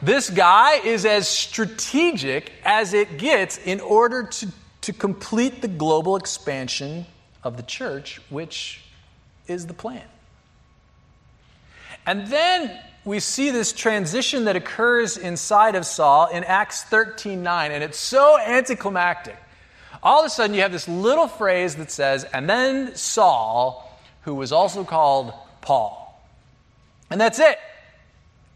this 0.00 0.30
guy 0.30 0.76
is 0.78 1.04
as 1.04 1.28
strategic 1.28 2.52
as 2.64 2.94
it 2.94 3.18
gets 3.18 3.58
in 3.58 3.80
order 3.80 4.24
to, 4.24 4.48
to 4.82 4.92
complete 4.92 5.60
the 5.60 5.68
global 5.68 6.16
expansion 6.16 7.06
of 7.42 7.56
the 7.56 7.62
church, 7.64 8.20
which 8.30 8.82
is 9.48 9.66
the 9.66 9.74
plan. 9.74 10.04
And 12.06 12.28
then 12.28 12.78
we 13.08 13.20
see 13.20 13.50
this 13.50 13.72
transition 13.72 14.44
that 14.44 14.54
occurs 14.54 15.16
inside 15.16 15.74
of 15.74 15.86
Saul 15.86 16.26
in 16.26 16.44
Acts 16.44 16.84
13 16.84 17.42
9, 17.42 17.72
and 17.72 17.82
it's 17.82 17.98
so 17.98 18.38
anticlimactic. 18.38 19.36
All 20.02 20.20
of 20.20 20.26
a 20.26 20.30
sudden, 20.30 20.54
you 20.54 20.60
have 20.60 20.72
this 20.72 20.86
little 20.86 21.26
phrase 21.26 21.76
that 21.76 21.90
says, 21.90 22.24
and 22.24 22.48
then 22.48 22.94
Saul, 22.94 23.98
who 24.22 24.34
was 24.34 24.52
also 24.52 24.84
called 24.84 25.32
Paul. 25.62 26.22
And 27.10 27.18
that's 27.18 27.38
it. 27.38 27.58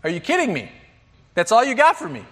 Are 0.05 0.11
you 0.11 0.21
kidding 0.21 0.53
me? 0.53 0.71
That's 1.35 1.51
all 1.51 1.65
you 1.65 1.75
got 1.75 1.97
for 1.97 2.09
me. 2.09 2.25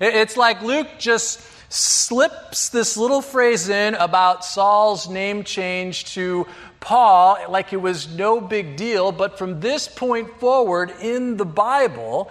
It's 0.00 0.36
like 0.36 0.62
Luke 0.62 0.88
just 0.98 1.40
slips 1.68 2.68
this 2.68 2.96
little 2.96 3.22
phrase 3.22 3.68
in 3.68 3.94
about 3.94 4.44
Saul's 4.44 5.08
name 5.08 5.44
change 5.44 6.04
to 6.14 6.46
Paul 6.80 7.38
like 7.48 7.72
it 7.72 7.80
was 7.80 8.08
no 8.08 8.40
big 8.40 8.76
deal. 8.76 9.12
But 9.12 9.38
from 9.38 9.60
this 9.60 9.88
point 9.88 10.38
forward 10.38 10.92
in 11.00 11.36
the 11.36 11.44
Bible, 11.44 12.30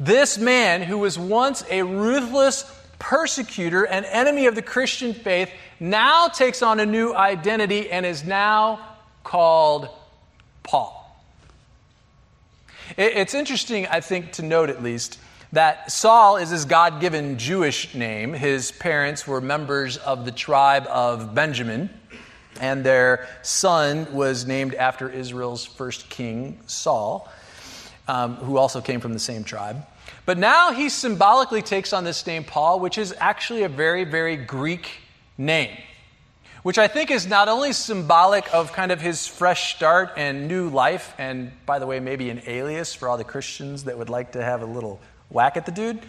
this 0.00 0.38
man 0.38 0.82
who 0.82 0.98
was 0.98 1.18
once 1.18 1.64
a 1.70 1.82
ruthless 1.82 2.70
persecutor 2.98 3.84
and 3.84 4.04
enemy 4.06 4.46
of 4.46 4.54
the 4.54 4.62
Christian 4.62 5.14
faith 5.14 5.50
now 5.78 6.28
takes 6.28 6.62
on 6.62 6.80
a 6.80 6.86
new 6.86 7.14
identity 7.14 7.90
and 7.90 8.04
is 8.06 8.24
now 8.24 8.80
called 9.22 9.88
Paul. 10.62 11.02
It's 12.96 13.34
interesting, 13.34 13.86
I 13.86 14.00
think, 14.00 14.32
to 14.32 14.42
note 14.42 14.70
at 14.70 14.82
least 14.82 15.18
that 15.52 15.90
Saul 15.92 16.36
is 16.36 16.50
his 16.50 16.64
God 16.64 17.00
given 17.00 17.38
Jewish 17.38 17.94
name. 17.94 18.32
His 18.32 18.72
parents 18.72 19.26
were 19.26 19.40
members 19.40 19.96
of 19.96 20.24
the 20.24 20.32
tribe 20.32 20.86
of 20.88 21.34
Benjamin. 21.34 21.90
and 22.60 22.84
their 22.84 23.28
son 23.42 24.12
was 24.14 24.46
named 24.46 24.74
after 24.74 25.08
Israel's 25.10 25.66
first 25.66 26.08
king, 26.08 26.58
Saul, 26.66 27.30
um, 28.08 28.36
who 28.36 28.56
also 28.56 28.80
came 28.80 29.00
from 29.00 29.12
the 29.12 29.18
same 29.18 29.44
tribe. 29.44 29.86
But 30.24 30.38
now 30.38 30.72
he 30.72 30.88
symbolically 30.88 31.62
takes 31.62 31.92
on 31.92 32.04
this 32.04 32.26
name, 32.26 32.44
Paul, 32.44 32.80
which 32.80 32.98
is 32.98 33.14
actually 33.18 33.62
a 33.62 33.68
very, 33.68 34.04
very 34.04 34.36
Greek 34.36 34.90
name, 35.38 35.76
which 36.62 36.78
I 36.78 36.88
think 36.88 37.10
is 37.10 37.26
not 37.26 37.48
only 37.48 37.72
symbolic 37.72 38.52
of 38.54 38.72
kind 38.72 38.90
of 38.90 39.00
his 39.00 39.26
fresh 39.26 39.74
start 39.74 40.12
and 40.16 40.48
new 40.48 40.68
life, 40.68 41.14
and 41.18 41.52
by 41.66 41.78
the 41.78 41.86
way, 41.86 42.00
maybe 42.00 42.30
an 42.30 42.42
alias 42.46 42.94
for 42.94 43.08
all 43.08 43.16
the 43.16 43.24
Christians 43.24 43.84
that 43.84 43.98
would 43.98 44.10
like 44.10 44.32
to 44.32 44.42
have 44.42 44.62
a 44.62 44.66
little 44.66 45.00
whack 45.30 45.56
at 45.56 45.66
the 45.66 45.72
dude, 45.72 46.00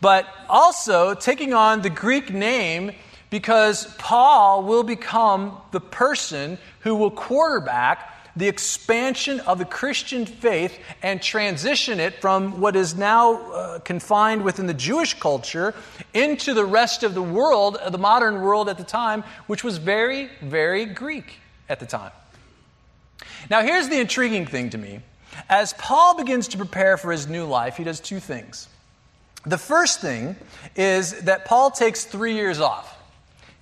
but 0.00 0.26
also 0.48 1.14
taking 1.14 1.54
on 1.54 1.82
the 1.82 1.90
Greek 1.90 2.32
name 2.32 2.92
because 3.30 3.86
Paul 3.98 4.64
will 4.64 4.82
become 4.82 5.56
the 5.70 5.80
person 5.80 6.58
who 6.80 6.96
will 6.96 7.10
quarterback 7.10 8.16
the 8.36 8.48
expansion 8.48 9.40
of 9.40 9.58
the 9.58 9.64
Christian 9.64 10.24
faith 10.24 10.78
and 11.02 11.20
transition 11.20 12.00
it 12.00 12.20
from 12.20 12.60
what 12.60 12.76
is 12.76 12.96
now 12.96 13.50
uh, 13.52 13.78
confined 13.80 14.42
within 14.42 14.66
the 14.66 14.74
Jewish 14.74 15.14
culture 15.14 15.74
into 16.14 16.54
the 16.54 16.64
rest 16.64 17.02
of 17.02 17.14
the 17.14 17.22
world, 17.22 17.76
uh, 17.76 17.90
the 17.90 17.98
modern 17.98 18.40
world 18.40 18.68
at 18.68 18.78
the 18.78 18.84
time, 18.84 19.24
which 19.46 19.64
was 19.64 19.78
very, 19.78 20.30
very 20.42 20.84
Greek 20.86 21.38
at 21.68 21.80
the 21.80 21.86
time. 21.86 22.12
Now, 23.48 23.62
here's 23.62 23.88
the 23.88 24.00
intriguing 24.00 24.46
thing 24.46 24.70
to 24.70 24.78
me. 24.78 25.00
As 25.48 25.72
Paul 25.74 26.16
begins 26.16 26.48
to 26.48 26.56
prepare 26.56 26.96
for 26.96 27.12
his 27.12 27.26
new 27.26 27.44
life, 27.44 27.76
he 27.76 27.84
does 27.84 28.00
two 28.00 28.20
things. 28.20 28.68
The 29.46 29.58
first 29.58 30.00
thing 30.00 30.36
is 30.76 31.22
that 31.22 31.46
Paul 31.46 31.70
takes 31.70 32.04
three 32.04 32.34
years 32.34 32.60
off. 32.60 32.96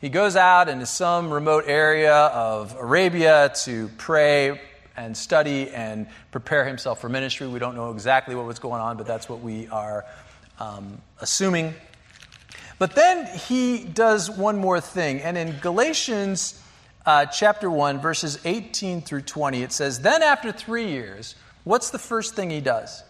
He 0.01 0.09
goes 0.09 0.37
out 0.37 0.69
into 0.69 0.87
some 0.87 1.33
remote 1.33 1.65
area 1.67 2.15
of 2.15 2.77
Arabia 2.77 3.53
to 3.65 3.89
pray 3.99 4.61
and 4.97 5.17
study 5.17 5.71
and 5.71 6.09
prepare 6.31 6.65
himself 6.65 7.01
for 7.01 7.09
ministry. 7.09 7.47
We 7.47 7.59
don't 7.59 7.77
know 7.77 7.93
exactly 7.93 8.35
what 8.35 8.47
was 8.47 8.59
going 8.59 8.81
on, 8.81 8.97
but 8.97 9.07
that's 9.07 9.29
what 9.29 9.41
we 9.41 9.69
are 9.69 10.05
um, 10.59 11.01
assuming. 11.21 11.75
But 12.79 12.95
then 12.95 13.27
he 13.27 13.85
does 13.85 14.31
one 14.31 14.59
more 14.59 14.81
thing. 14.81 15.21
And 15.21 15.37
in 15.37 15.59
Galatians 15.59 16.63
uh, 17.07 17.27
chapter 17.27 17.71
1, 17.71 18.01
verses 18.01 18.39
18 18.45 19.01
through 19.03 19.23
20, 19.23 19.63
it 19.63 19.73
says, 19.73 20.01
Then 20.01 20.23
after 20.23 20.53
three 20.53 20.89
years, 20.89 21.35
what's 21.69 21.91
the 21.91 21.99
first 21.99 22.35
thing 22.35 22.49
he 22.49 22.63
does? 22.63 23.05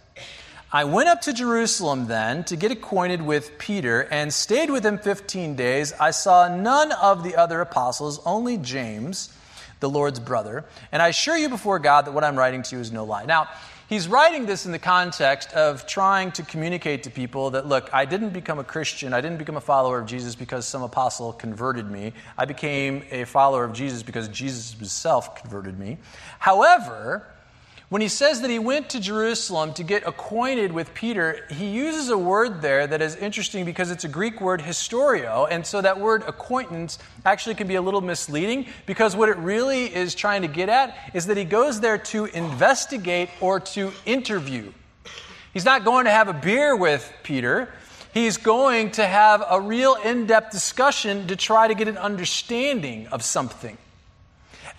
I 0.73 0.85
went 0.85 1.09
up 1.09 1.21
to 1.23 1.33
Jerusalem 1.33 2.09
then 2.09 2.43
to 2.45 2.57
get 2.57 2.73
acquainted 2.73 3.23
with 3.23 3.57
Peter 3.57 4.03
and 4.11 4.35
stayed 4.35 4.69
with 4.69 4.85
him 4.85 4.99
15 4.99 5.55
days. 5.55 5.93
I 5.93 6.11
saw 6.11 6.55
none 6.55 6.91
of 6.93 7.23
the 7.23 7.37
other 7.37 7.61
apostles, 7.61 8.21
only 8.27 8.59
James, 8.59 9.33
the 9.79 9.89
Lord's 9.89 10.19
brother. 10.19 10.65
And 10.91 11.01
I 11.01 11.09
assure 11.09 11.37
you 11.37 11.49
before 11.49 11.79
God 11.79 12.05
that 12.05 12.13
what 12.13 12.25
I'm 12.25 12.37
writing 12.37 12.63
to 12.65 12.75
you 12.75 12.83
is 12.83 12.91
no 12.91 13.05
lie. 13.05 13.25
Now, 13.27 13.49
he's 13.89 14.09
writing 14.09 14.45
this 14.45 14.67
in 14.67 14.73
the 14.73 14.79
context 14.81 15.53
of 15.53 15.87
trying 15.87 16.33
to 16.33 16.43
communicate 16.43 17.05
to 17.05 17.11
people 17.11 17.51
that, 17.51 17.67
look, 17.67 17.89
I 17.95 18.07
didn't 18.07 18.31
become 18.31 18.59
a 18.59 18.65
Christian, 18.65 19.15
I 19.15 19.21
didn't 19.21 19.39
become 19.39 19.57
a 19.57 19.61
follower 19.61 20.01
of 20.01 20.07
Jesus 20.07 20.35
because 20.35 20.67
some 20.67 20.83
apostle 20.83 21.33
converted 21.33 21.89
me. 21.89 22.13
I 22.37 22.45
became 22.45 23.05
a 23.13 23.25
follower 23.25 23.63
of 23.63 23.73
Jesus 23.73 24.03
because 24.03 24.27
Jesus 24.29 24.73
himself 24.73 25.37
converted 25.37 25.79
me. 25.79 25.99
However, 26.41 27.25
when 27.89 28.03
he 28.03 28.09
says 28.09 28.43
that 28.43 28.51
he 28.51 28.59
went 28.59 28.91
to 28.91 29.01
Jerusalem 29.01 29.73
to 29.75 29.83
get 29.83 30.07
acquainted 30.07 30.73
with 30.73 30.93
Peter, 30.93 31.47
he 31.51 31.69
uses 31.69 32.11
a 32.11 32.19
word 32.19 32.61
there 32.61 32.87
that 32.87 33.01
is 33.01 33.17
interesting 33.17 33.65
because 33.65 33.91
it's 33.91 34.05
a 34.05 34.09
Greek 34.09 34.43
word 34.43 34.61
historeo. 34.61 35.49
And 35.51 35.67
so 35.67 35.81
that 35.81 35.99
word 35.99 36.23
acquaintance 36.27 36.99
actually 37.25 37.55
can 37.55 37.67
be 37.67 37.77
a 37.77 37.83
little 37.83 38.03
misleading 38.03 38.67
because 38.85 39.17
what 39.17 39.31
it 39.31 39.39
really 39.39 39.87
is 39.95 40.15
trying 40.15 40.43
to 40.43 40.49
get 40.49 40.69
at 40.69 40.95
is 41.15 41.27
that 41.27 41.39
he 41.39 41.45
goes 41.45 41.81
there 41.81 41.97
to 41.97 42.27
investigate 42.27 43.31
or 43.41 43.59
to 43.59 43.91
interview. 44.05 44.71
He's 45.55 45.65
not 45.65 45.83
going 45.83 46.05
to 46.05 46.11
have 46.11 46.29
a 46.29 46.35
beer 46.35 46.77
with 46.77 47.11
Peter. 47.23 47.73
He's 48.13 48.37
going 48.37 48.91
to 48.93 49.07
have 49.07 49.43
a 49.49 49.63
real 49.63 49.95
in 49.95 50.27
depth 50.27 50.51
discussion 50.51 51.27
to 51.29 51.37
try 51.37 51.69
to 51.69 51.75
get 51.75 51.89
an 51.89 51.97
understanding 51.97 53.07
of 53.07 53.23
something. 53.23 53.79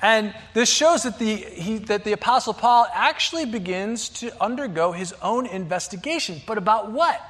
And 0.01 0.33
this 0.53 0.69
shows 0.69 1.03
that 1.03 1.19
the, 1.19 1.35
he, 1.35 1.79
that 1.79 2.05
the 2.05 2.13
Apostle 2.13 2.53
Paul 2.53 2.87
actually 2.93 3.45
begins 3.45 4.09
to 4.09 4.31
undergo 4.41 4.91
his 4.93 5.13
own 5.21 5.45
investigation. 5.45 6.41
But 6.47 6.57
about 6.57 6.91
what? 6.91 7.21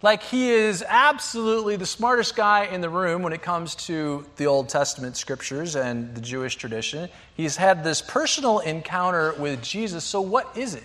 Like 0.00 0.22
he 0.22 0.50
is 0.50 0.84
absolutely 0.86 1.76
the 1.76 1.86
smartest 1.86 2.36
guy 2.36 2.66
in 2.66 2.80
the 2.80 2.88
room 2.88 3.22
when 3.22 3.32
it 3.32 3.42
comes 3.42 3.74
to 3.86 4.24
the 4.36 4.46
Old 4.46 4.68
Testament 4.68 5.16
scriptures 5.16 5.74
and 5.74 6.14
the 6.14 6.20
Jewish 6.20 6.56
tradition. 6.56 7.10
He's 7.36 7.56
had 7.56 7.82
this 7.82 8.00
personal 8.00 8.60
encounter 8.60 9.34
with 9.34 9.60
Jesus. 9.60 10.04
So, 10.04 10.20
what 10.20 10.56
is 10.56 10.74
it? 10.74 10.84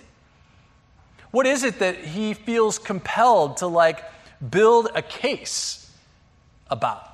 What 1.30 1.46
is 1.46 1.62
it 1.62 1.78
that 1.78 1.96
he 1.96 2.34
feels 2.34 2.78
compelled 2.78 3.58
to 3.58 3.68
like 3.68 4.02
build 4.50 4.88
a 4.94 5.02
case 5.02 5.90
about? 6.68 7.13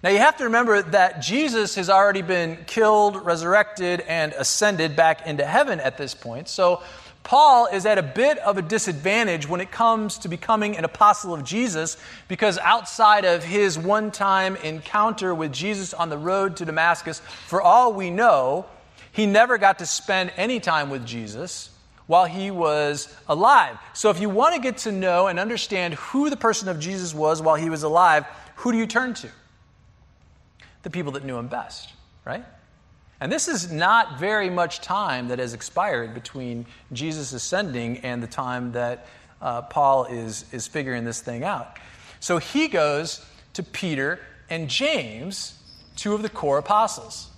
Now, 0.00 0.10
you 0.10 0.18
have 0.18 0.36
to 0.36 0.44
remember 0.44 0.80
that 0.80 1.20
Jesus 1.20 1.74
has 1.74 1.90
already 1.90 2.22
been 2.22 2.56
killed, 2.66 3.24
resurrected, 3.24 4.00
and 4.02 4.32
ascended 4.34 4.94
back 4.94 5.26
into 5.26 5.44
heaven 5.44 5.80
at 5.80 5.98
this 5.98 6.14
point. 6.14 6.48
So, 6.48 6.82
Paul 7.24 7.66
is 7.66 7.84
at 7.84 7.98
a 7.98 8.02
bit 8.02 8.38
of 8.38 8.58
a 8.58 8.62
disadvantage 8.62 9.48
when 9.48 9.60
it 9.60 9.72
comes 9.72 10.18
to 10.18 10.28
becoming 10.28 10.76
an 10.76 10.84
apostle 10.84 11.34
of 11.34 11.42
Jesus 11.42 11.96
because 12.28 12.58
outside 12.58 13.24
of 13.24 13.42
his 13.42 13.76
one 13.76 14.12
time 14.12 14.54
encounter 14.56 15.34
with 15.34 15.52
Jesus 15.52 15.92
on 15.92 16.10
the 16.10 16.16
road 16.16 16.56
to 16.58 16.64
Damascus, 16.64 17.20
for 17.46 17.60
all 17.60 17.92
we 17.92 18.08
know, 18.08 18.66
he 19.10 19.26
never 19.26 19.58
got 19.58 19.80
to 19.80 19.86
spend 19.86 20.32
any 20.36 20.60
time 20.60 20.90
with 20.90 21.04
Jesus 21.04 21.70
while 22.06 22.24
he 22.24 22.52
was 22.52 23.14
alive. 23.28 23.76
So, 23.94 24.10
if 24.10 24.20
you 24.20 24.30
want 24.30 24.54
to 24.54 24.60
get 24.60 24.78
to 24.78 24.92
know 24.92 25.26
and 25.26 25.40
understand 25.40 25.94
who 25.94 26.30
the 26.30 26.36
person 26.36 26.68
of 26.68 26.78
Jesus 26.78 27.12
was 27.12 27.42
while 27.42 27.56
he 27.56 27.68
was 27.68 27.82
alive, 27.82 28.26
who 28.54 28.70
do 28.70 28.78
you 28.78 28.86
turn 28.86 29.14
to? 29.14 29.28
The 30.88 30.92
people 30.92 31.12
that 31.12 31.22
knew 31.22 31.36
him 31.36 31.48
best, 31.48 31.92
right? 32.24 32.46
And 33.20 33.30
this 33.30 33.46
is 33.46 33.70
not 33.70 34.18
very 34.18 34.48
much 34.48 34.80
time 34.80 35.28
that 35.28 35.38
has 35.38 35.52
expired 35.52 36.14
between 36.14 36.64
Jesus 36.94 37.34
ascending 37.34 37.98
and 37.98 38.22
the 38.22 38.26
time 38.26 38.72
that 38.72 39.06
uh, 39.42 39.60
Paul 39.62 40.06
is, 40.06 40.46
is 40.50 40.66
figuring 40.66 41.04
this 41.04 41.20
thing 41.20 41.44
out. 41.44 41.76
So 42.20 42.38
he 42.38 42.68
goes 42.68 43.22
to 43.52 43.62
Peter 43.62 44.18
and 44.48 44.70
James, 44.70 45.62
two 45.94 46.14
of 46.14 46.22
the 46.22 46.30
core 46.30 46.56
apostles. 46.56 47.28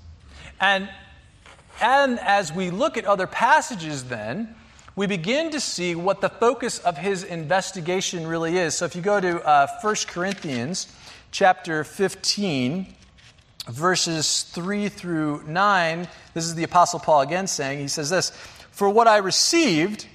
And, 0.60 0.88
and 1.80 2.20
as 2.20 2.52
we 2.52 2.70
look 2.70 2.96
at 2.96 3.04
other 3.04 3.26
passages, 3.26 4.04
then, 4.04 4.54
we 4.94 5.08
begin 5.08 5.50
to 5.50 5.58
see 5.58 5.96
what 5.96 6.20
the 6.20 6.28
focus 6.28 6.78
of 6.78 6.98
his 6.98 7.24
investigation 7.24 8.28
really 8.28 8.58
is. 8.58 8.76
So 8.76 8.84
if 8.84 8.94
you 8.94 9.02
go 9.02 9.20
to 9.20 9.44
uh, 9.44 9.66
1 9.80 9.94
Corinthians 10.06 10.86
chapter 11.32 11.82
15, 11.82 12.94
verses 13.68 14.42
3 14.44 14.88
through 14.88 15.42
9, 15.46 16.08
this 16.34 16.44
is 16.44 16.54
the 16.54 16.64
Apostle 16.64 16.98
Paul 16.98 17.20
again 17.20 17.46
saying, 17.46 17.78
he 17.78 17.88
says 17.88 18.10
this 18.10 18.30
For 18.70 18.88
what 18.88 19.06
I 19.06 19.18
received, 19.18 20.06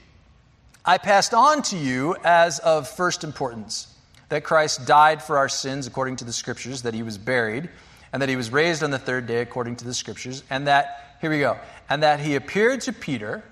I 0.84 0.98
passed 0.98 1.34
on 1.34 1.62
to 1.64 1.78
you 1.78 2.16
as 2.24 2.60
of 2.60 2.88
first 2.88 3.24
importance 3.24 3.88
that 4.30 4.44
Christ 4.44 4.88
died 4.88 5.22
for 5.22 5.38
our 5.38 5.50
sins 5.50 5.88
according 5.88 6.18
to 6.18 6.26
the 6.26 6.34
Scriptures, 6.34 6.82
that 6.82 6.94
he 6.94 7.04
was 7.04 7.18
buried, 7.18 7.70
and 8.12 8.22
that 8.22 8.30
he 8.30 8.36
was 8.36 8.52
raised 8.52 8.84
on 8.84 8.92
the 8.92 9.00
third 9.00 9.28
day 9.28 9.42
according 9.42 9.76
to 9.78 9.86
the 9.86 9.94
Scriptures, 9.94 10.44
and 10.50 10.68
that, 10.68 11.18
here 11.22 11.30
we 11.30 11.40
go, 11.40 11.58
and 11.90 12.04
that 12.04 12.20
he 12.20 12.36
appeared 12.36 12.82
to 12.82 12.94
Peter. 12.94 13.44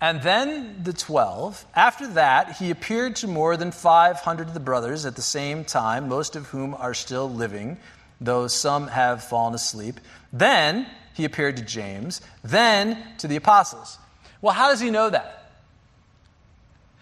And 0.00 0.20
then 0.22 0.82
the 0.82 0.92
12. 0.92 1.64
After 1.76 2.08
that, 2.14 2.56
he 2.56 2.70
appeared 2.70 3.14
to 3.16 3.28
more 3.28 3.56
than 3.56 3.70
500 3.70 4.48
of 4.48 4.54
the 4.54 4.60
brothers 4.60 5.06
at 5.06 5.14
the 5.14 5.22
same 5.22 5.64
time, 5.64 6.08
most 6.08 6.34
of 6.34 6.48
whom 6.48 6.74
are 6.74 6.92
still 6.92 7.30
living 7.30 7.78
though 8.24 8.46
some 8.46 8.88
have 8.88 9.24
fallen 9.24 9.54
asleep. 9.54 10.00
Then 10.32 10.86
he 11.14 11.24
appeared 11.24 11.56
to 11.58 11.62
James, 11.62 12.20
then 12.42 12.98
to 13.18 13.28
the 13.28 13.36
apostles. 13.36 13.98
Well, 14.40 14.54
how 14.54 14.70
does 14.70 14.80
he 14.80 14.90
know 14.90 15.10
that? 15.10 15.38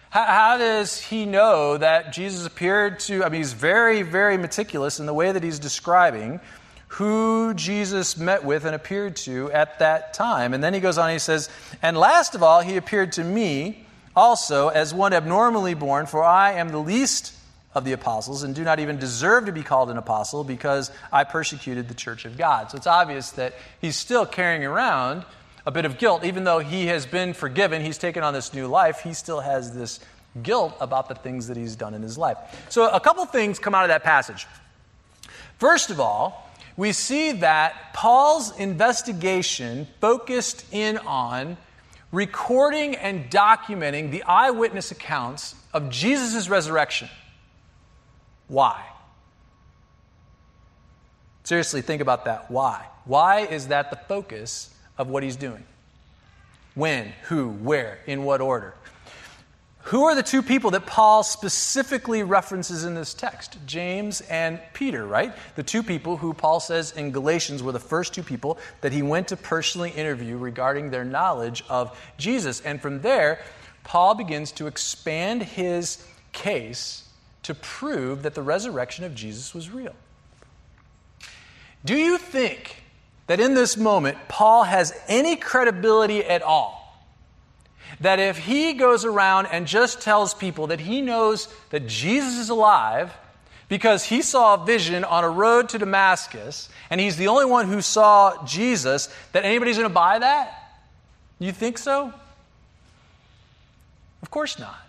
How, 0.09 0.57
does 0.57 0.99
he 0.99 1.25
know 1.25 1.77
that 1.77 2.11
Jesus 2.11 2.45
appeared 2.45 2.99
to? 3.01 3.23
I 3.23 3.29
mean, 3.29 3.39
he's 3.39 3.53
very, 3.53 4.01
very 4.01 4.35
meticulous 4.35 4.99
in 4.99 5.05
the 5.05 5.13
way 5.13 5.31
that 5.31 5.41
he's 5.41 5.57
describing 5.57 6.41
who 6.89 7.53
Jesus 7.53 8.17
met 8.17 8.43
with 8.43 8.65
and 8.65 8.75
appeared 8.75 9.15
to 9.15 9.49
at 9.53 9.79
that 9.79 10.13
time. 10.13 10.53
And 10.53 10.61
then 10.61 10.73
he 10.73 10.81
goes 10.81 10.97
on, 10.97 11.09
he 11.09 11.19
says, 11.19 11.49
And 11.81 11.95
last 11.95 12.35
of 12.35 12.43
all, 12.43 12.59
he 12.59 12.75
appeared 12.75 13.13
to 13.13 13.23
me 13.23 13.85
also 14.13 14.67
as 14.67 14.93
one 14.93 15.13
abnormally 15.13 15.75
born, 15.75 16.05
for 16.05 16.21
I 16.21 16.53
am 16.53 16.69
the 16.69 16.79
least 16.79 17.33
of 17.73 17.85
the 17.85 17.93
apostles 17.93 18.43
and 18.43 18.53
do 18.53 18.63
not 18.63 18.79
even 18.79 18.97
deserve 18.99 19.45
to 19.45 19.51
be 19.51 19.63
called 19.63 19.89
an 19.89 19.97
apostle 19.97 20.43
because 20.43 20.91
I 21.11 21.23
persecuted 21.23 21.87
the 21.87 21.93
church 21.93 22.25
of 22.25 22.37
God. 22.37 22.69
So 22.71 22.77
it's 22.77 22.87
obvious 22.87 23.31
that 23.31 23.53
he's 23.79 23.95
still 23.95 24.25
carrying 24.25 24.65
around 24.65 25.23
a 25.65 25.71
bit 25.71 25.85
of 25.85 25.97
guilt. 25.97 26.25
Even 26.25 26.43
though 26.43 26.59
he 26.59 26.87
has 26.87 27.05
been 27.05 27.33
forgiven, 27.33 27.83
he's 27.83 27.97
taken 27.97 28.23
on 28.23 28.33
this 28.33 28.53
new 28.53 28.67
life, 28.67 29.01
he 29.01 29.13
still 29.13 29.39
has 29.39 29.73
this 29.73 29.99
guilt 30.43 30.75
about 30.81 31.07
the 31.07 31.15
things 31.15 31.47
that 31.47 31.57
he's 31.57 31.75
done 31.75 31.93
in 31.93 32.01
his 32.01 32.17
life. 32.17 32.37
So 32.69 32.89
a 32.89 32.99
couple 32.99 33.25
things 33.25 33.59
come 33.59 33.75
out 33.75 33.83
of 33.83 33.89
that 33.89 34.03
passage. 34.03 34.47
First 35.57 35.89
of 35.89 35.99
all, 35.99 36.49
we 36.77 36.93
see 36.93 37.33
that 37.33 37.93
Paul's 37.93 38.57
investigation 38.57 39.87
focused 39.99 40.65
in 40.71 40.97
on 40.99 41.57
recording 42.11 42.95
and 42.95 43.29
documenting 43.29 44.11
the 44.11 44.23
eyewitness 44.23 44.91
accounts 44.91 45.55
of 45.73 45.89
Jesus' 45.89 46.49
resurrection. 46.49 47.09
Why? 48.51 48.83
Seriously, 51.45 51.81
think 51.81 52.01
about 52.01 52.25
that. 52.25 52.51
Why? 52.51 52.85
Why 53.05 53.45
is 53.45 53.69
that 53.69 53.91
the 53.91 53.95
focus 53.95 54.75
of 54.97 55.07
what 55.07 55.23
he's 55.23 55.37
doing? 55.37 55.63
When, 56.75 57.13
who, 57.29 57.47
where, 57.47 57.99
in 58.07 58.25
what 58.25 58.41
order? 58.41 58.73
Who 59.83 60.03
are 60.03 60.15
the 60.15 60.21
two 60.21 60.41
people 60.41 60.71
that 60.71 60.85
Paul 60.85 61.23
specifically 61.23 62.23
references 62.23 62.83
in 62.83 62.93
this 62.93 63.13
text? 63.13 63.57
James 63.65 64.19
and 64.29 64.59
Peter, 64.73 65.07
right? 65.07 65.33
The 65.55 65.63
two 65.63 65.81
people 65.81 66.17
who 66.17 66.33
Paul 66.33 66.59
says 66.59 66.91
in 66.91 67.11
Galatians 67.11 67.63
were 67.63 67.71
the 67.71 67.79
first 67.79 68.13
two 68.13 68.21
people 68.21 68.57
that 68.81 68.91
he 68.91 69.01
went 69.01 69.29
to 69.29 69.37
personally 69.37 69.91
interview 69.91 70.35
regarding 70.35 70.89
their 70.89 71.05
knowledge 71.05 71.63
of 71.69 71.97
Jesus. 72.17 72.59
And 72.59 72.81
from 72.81 72.99
there, 72.99 73.39
Paul 73.85 74.15
begins 74.15 74.51
to 74.53 74.67
expand 74.67 75.41
his 75.41 76.05
case 76.33 77.07
to 77.43 77.55
prove 77.55 78.23
that 78.23 78.35
the 78.35 78.41
resurrection 78.41 79.03
of 79.03 79.15
Jesus 79.15 79.53
was 79.53 79.69
real. 79.69 79.95
Do 81.83 81.95
you 81.95 82.17
think 82.17 82.83
that 83.27 83.39
in 83.39 83.53
this 83.53 83.77
moment, 83.77 84.17
Paul 84.27 84.63
has 84.63 84.93
any 85.07 85.35
credibility 85.35 86.23
at 86.23 86.41
all? 86.41 86.79
That 87.99 88.19
if 88.19 88.37
he 88.37 88.73
goes 88.73 89.03
around 89.03 89.47
and 89.47 89.67
just 89.67 90.01
tells 90.01 90.33
people 90.33 90.67
that 90.67 90.79
he 90.79 91.01
knows 91.01 91.47
that 91.71 91.87
Jesus 91.87 92.37
is 92.37 92.49
alive 92.49 93.11
because 93.67 94.03
he 94.03 94.21
saw 94.21 94.55
a 94.55 94.65
vision 94.65 95.03
on 95.03 95.23
a 95.23 95.29
road 95.29 95.69
to 95.69 95.77
Damascus 95.77 96.69
and 96.89 97.01
he's 97.01 97.17
the 97.17 97.27
only 97.27 97.45
one 97.45 97.67
who 97.67 97.81
saw 97.81 98.45
Jesus, 98.45 99.09
that 99.31 99.45
anybody's 99.45 99.77
going 99.77 99.89
to 99.89 99.93
buy 99.93 100.19
that? 100.19 100.57
You 101.39 101.51
think 101.51 101.77
so? 101.77 102.13
Of 104.21 104.29
course 104.29 104.59
not. 104.59 104.79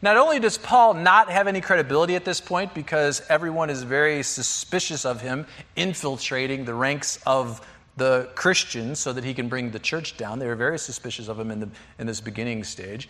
Not 0.00 0.16
only 0.16 0.38
does 0.40 0.58
Paul 0.58 0.94
not 0.94 1.30
have 1.30 1.46
any 1.46 1.60
credibility 1.60 2.16
at 2.16 2.24
this 2.24 2.40
point 2.40 2.74
because 2.74 3.22
everyone 3.28 3.70
is 3.70 3.82
very 3.82 4.22
suspicious 4.22 5.04
of 5.04 5.20
him 5.20 5.46
infiltrating 5.76 6.64
the 6.64 6.74
ranks 6.74 7.18
of 7.26 7.60
the 7.96 8.30
Christians 8.34 8.98
so 8.98 9.12
that 9.12 9.24
he 9.24 9.34
can 9.34 9.48
bring 9.48 9.70
the 9.70 9.78
church 9.78 10.16
down. 10.16 10.38
They 10.38 10.46
were 10.46 10.56
very 10.56 10.78
suspicious 10.78 11.28
of 11.28 11.38
him 11.38 11.50
in, 11.50 11.60
the, 11.60 11.68
in 11.98 12.06
this 12.06 12.20
beginning 12.20 12.64
stage. 12.64 13.08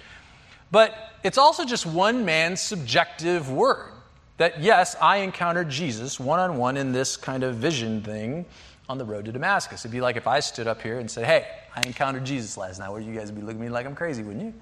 But 0.70 0.94
it's 1.22 1.38
also 1.38 1.64
just 1.64 1.87
one 1.87 2.24
man's 2.24 2.61
subjective 2.61 3.50
word 3.50 3.92
that, 4.38 4.61
yes, 4.61 4.96
I 5.00 5.18
encountered 5.18 5.68
Jesus 5.68 6.18
one 6.18 6.40
on 6.40 6.56
one 6.56 6.76
in 6.76 6.92
this 6.92 7.16
kind 7.16 7.44
of 7.44 7.56
vision 7.56 8.02
thing 8.02 8.46
on 8.88 8.98
the 8.98 9.04
road 9.04 9.26
to 9.26 9.32
Damascus. 9.32 9.82
It'd 9.82 9.92
be 9.92 10.00
like 10.00 10.16
if 10.16 10.26
I 10.26 10.40
stood 10.40 10.66
up 10.66 10.82
here 10.82 10.98
and 10.98 11.11
said, 11.11 11.26
Hey, 11.26 11.46
I 11.76 11.82
encountered 11.87 12.24
Jesus 12.24 12.56
last 12.56 12.78
night. 12.78 12.90
Would 12.90 13.04
you 13.04 13.14
guys 13.14 13.26
would 13.26 13.37
be 13.37 13.42
looking 13.42 13.61
at 13.61 13.64
me 13.64 13.70
like 13.70 13.87
I'm 13.87 13.94
crazy, 13.94 14.22
wouldn't 14.22 14.44
you? 14.44 14.54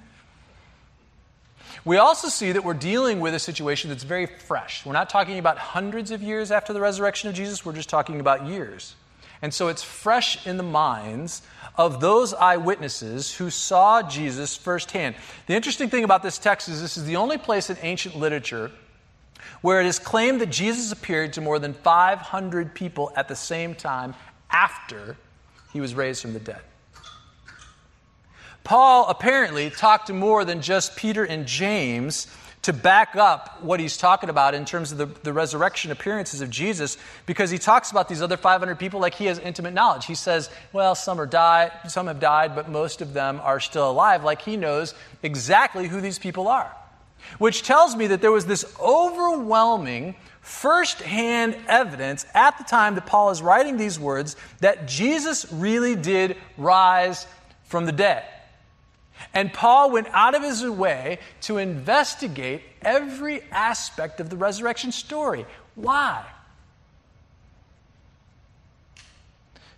We 1.85 1.97
also 1.97 2.29
see 2.29 2.53
that 2.53 2.65
we're 2.65 2.75
dealing 2.75 3.21
with 3.21 3.35
a 3.35 3.39
situation 3.39 3.91
that's 3.91 4.05
very 4.05 4.27
fresh. 4.27 4.85
We're 4.85 4.93
not 4.93 5.11
talking 5.11 5.39
about 5.39 5.59
hundreds 5.59 6.11
of 6.11 6.23
years 6.23 6.51
after 6.51 6.73
the 6.73 6.81
resurrection 6.81 7.29
of 7.29 7.35
Jesus, 7.35 7.65
we're 7.65 7.73
just 7.73 7.89
talking 7.89 8.21
about 8.21 8.47
years. 8.47 8.95
And 9.43 9.55
so 9.55 9.69
it's 9.69 9.83
fresh 9.83 10.47
in 10.47 10.57
the 10.57 10.63
minds 10.63 11.43
of 11.77 12.01
those 12.01 12.35
eyewitnesses 12.35 13.35
who 13.35 13.49
saw 13.49 14.03
Jesus 14.03 14.57
firsthand. 14.57 15.15
The 15.47 15.55
interesting 15.55 15.89
thing 15.89 16.05
about 16.05 16.23
this 16.23 16.37
text 16.37 16.69
is 16.69 16.81
this 16.83 16.97
is 16.97 17.05
the 17.05 17.17
only 17.17 17.39
place 17.39 17.71
in 17.71 17.79
ancient 17.81 18.17
literature 18.17 18.71
where 19.63 19.81
it 19.81 19.87
is 19.87 19.99
claimed 19.99 20.41
that 20.41 20.51
Jesus 20.51 20.93
appeared 20.93 21.33
to 21.35 21.41
more 21.41 21.59
than 21.59 21.73
500 21.73 22.75
people 22.75 23.13
at 23.17 23.29
the 23.29 23.37
same 23.37 23.75
time 23.75 24.15
after 24.51 25.17
he 25.73 25.81
was 25.81 25.95
raised 25.95 26.21
from 26.23 26.33
the 26.35 26.41
dead. 26.41 26.61
Paul 28.65 29.09
apparently 29.09 29.71
talked 29.71 30.09
to 30.09 30.13
more 30.13 30.45
than 30.45 30.63
just 30.63 30.97
Peter 30.97 31.25
and 31.25 31.47
James 31.47 32.27
to 32.63 32.73
back 32.75 33.17
up 33.17 33.63
what 33.63 33.81
he's 33.81 33.97
talking 33.97 34.29
about 34.29 34.55
in 34.55 34.67
terms 34.67 34.93
of 34.93 34.99
the, 34.99 35.07
the 35.07 35.33
resurrection 35.33 35.91
appearances 35.91 36.43
of 36.43 36.51
Jesus 36.51 36.99
because 37.25 37.51
he 37.51 37.57
talks 37.57 37.91
about 37.91 38.09
these 38.09 38.21
other 38.21 38.37
500 38.37 38.79
people 38.79 39.01
like 39.01 39.15
he 39.15 39.27
has 39.27 39.39
intimate 39.39 39.73
knowledge. 39.73 40.05
He 40.05 40.15
says, 40.15 40.51
well, 40.73 40.95
some 40.95 41.19
are 41.19 41.27
died, 41.27 41.73
some 41.89 42.07
have 42.07 42.21
died, 42.21 42.55
but 42.55 42.69
most 42.69 43.01
of 43.01 43.15
them 43.15 43.41
are 43.43 43.61
still 43.61 43.91
alive, 43.91 44.25
like 44.25 44.43
he 44.43 44.59
knows 44.59 44.95
exactly 45.23 45.89
who 45.89 46.03
these 46.03 46.19
people 46.19 46.49
are. 46.49 46.71
Which 47.39 47.63
tells 47.63 47.97
me 47.97 48.09
that 48.09 48.21
there 48.21 48.33
was 48.33 48.47
this 48.47 48.65
overwhelming 48.79 50.17
first-hand 50.43 51.57
evidence 51.67 52.27
at 52.35 52.59
the 52.59 52.65
time 52.65 52.95
that 52.95 53.07
Paul 53.07 53.31
is 53.31 53.41
writing 53.41 53.77
these 53.77 53.99
words 53.99 54.37
that 54.61 54.87
Jesus 54.87 55.51
really 55.53 55.97
did 55.97 56.37
rise 56.59 57.27
from 57.65 57.87
the 57.87 57.93
dead. 57.93 58.25
And 59.35 59.53
Paul 59.53 59.91
went 59.91 60.09
out 60.13 60.35
of 60.35 60.43
his 60.43 60.65
way 60.65 61.19
to 61.43 61.59
investigate 61.59 62.63
every 62.83 63.43
aspect 63.51 64.21
of 64.21 64.31
the 64.31 64.37
resurrection 64.37 64.93
story. 64.93 65.47
Why? 65.75 66.25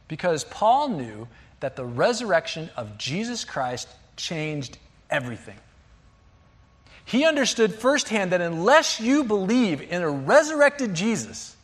Because 0.09 0.44
Paul 0.44 0.88
knew 0.88 1.28
that 1.61 1.76
the 1.76 1.85
resurrection 1.85 2.70
of 2.76 2.98
Jesus 2.98 3.44
Christ 3.44 3.88
changed 4.16 4.78
everything. 5.11 5.57
He 7.05 7.24
understood 7.24 7.74
firsthand 7.74 8.33
that 8.33 8.40
unless 8.40 9.00
you 9.00 9.24
believe 9.24 9.81
in 9.81 10.02
a 10.02 10.11
resurrected 10.11 10.94
Jesus, 10.94 11.57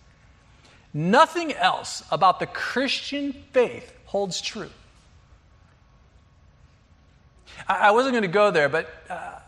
nothing 0.93 1.53
else 1.53 2.03
about 2.11 2.41
the 2.41 2.47
Christian 2.47 3.33
faith 3.53 3.93
holds 4.05 4.41
true. 4.41 4.71
I, 7.67 7.91
wasn't 7.91 8.13
going 8.13 8.23
to 8.23 8.29
go 8.29 8.51
there, 8.51 8.69
but 8.69 8.89
uh, 9.09 9.39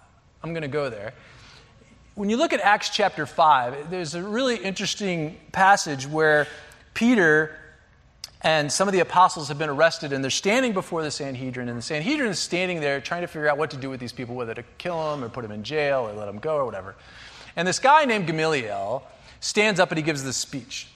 I'm 0.43 0.53
going 0.53 0.63
to 0.63 0.69
go 0.69 0.91
there. 0.91 1.13
When 2.15 2.29
you 2.29 2.37
look 2.37 2.53
at 2.53 2.61
Acts 2.61 2.91
chapter 2.91 3.27
5, 3.27 3.91
there's 3.91 4.15
a 4.15 4.23
really 4.23 4.57
interesting 4.57 5.39
passage 5.53 6.07
where 6.07 6.47
Peter 6.95 7.57
and 8.43 8.73
some 8.73 8.89
of 8.89 8.93
the 8.93 9.01
apostles 9.01 9.49
have 9.49 9.59
been 9.59 9.69
arrested 9.69 10.13
and 10.13 10.25
they're 10.25 10.31
standing 10.31 10.73
before 10.73 11.03
the 11.03 11.11
Sanhedrin, 11.11 11.69
and 11.69 11.77
the 11.77 11.83
Sanhedrin 11.83 12.31
is 12.31 12.39
standing 12.39 12.81
there 12.81 13.01
trying 13.01 13.21
to 13.21 13.27
figure 13.27 13.49
out 13.49 13.59
what 13.59 13.71
to 13.71 13.77
do 13.77 13.91
with 13.91 14.01
these 14.01 14.13
people, 14.13 14.35
whether 14.35 14.55
to 14.55 14.63
kill 14.79 15.11
them 15.11 15.23
or 15.23 15.29
put 15.29 15.43
them 15.43 15.53
in 15.53 15.63
jail 15.63 16.09
or 16.09 16.13
let 16.13 16.27
them 16.27 16.39
go 16.39 16.57
or 16.57 16.65
whatever. 16.65 16.95
And 17.57 17.69
this 17.69 17.79
guy 17.79 18.05
named 18.07 18.27
Gamaliel 18.27 19.03
stands 19.41 19.81
up 19.81 19.91
and 19.91 19.99
he 19.99 20.03
gives 20.03 20.25
this 20.25 20.37
speech 20.37 20.89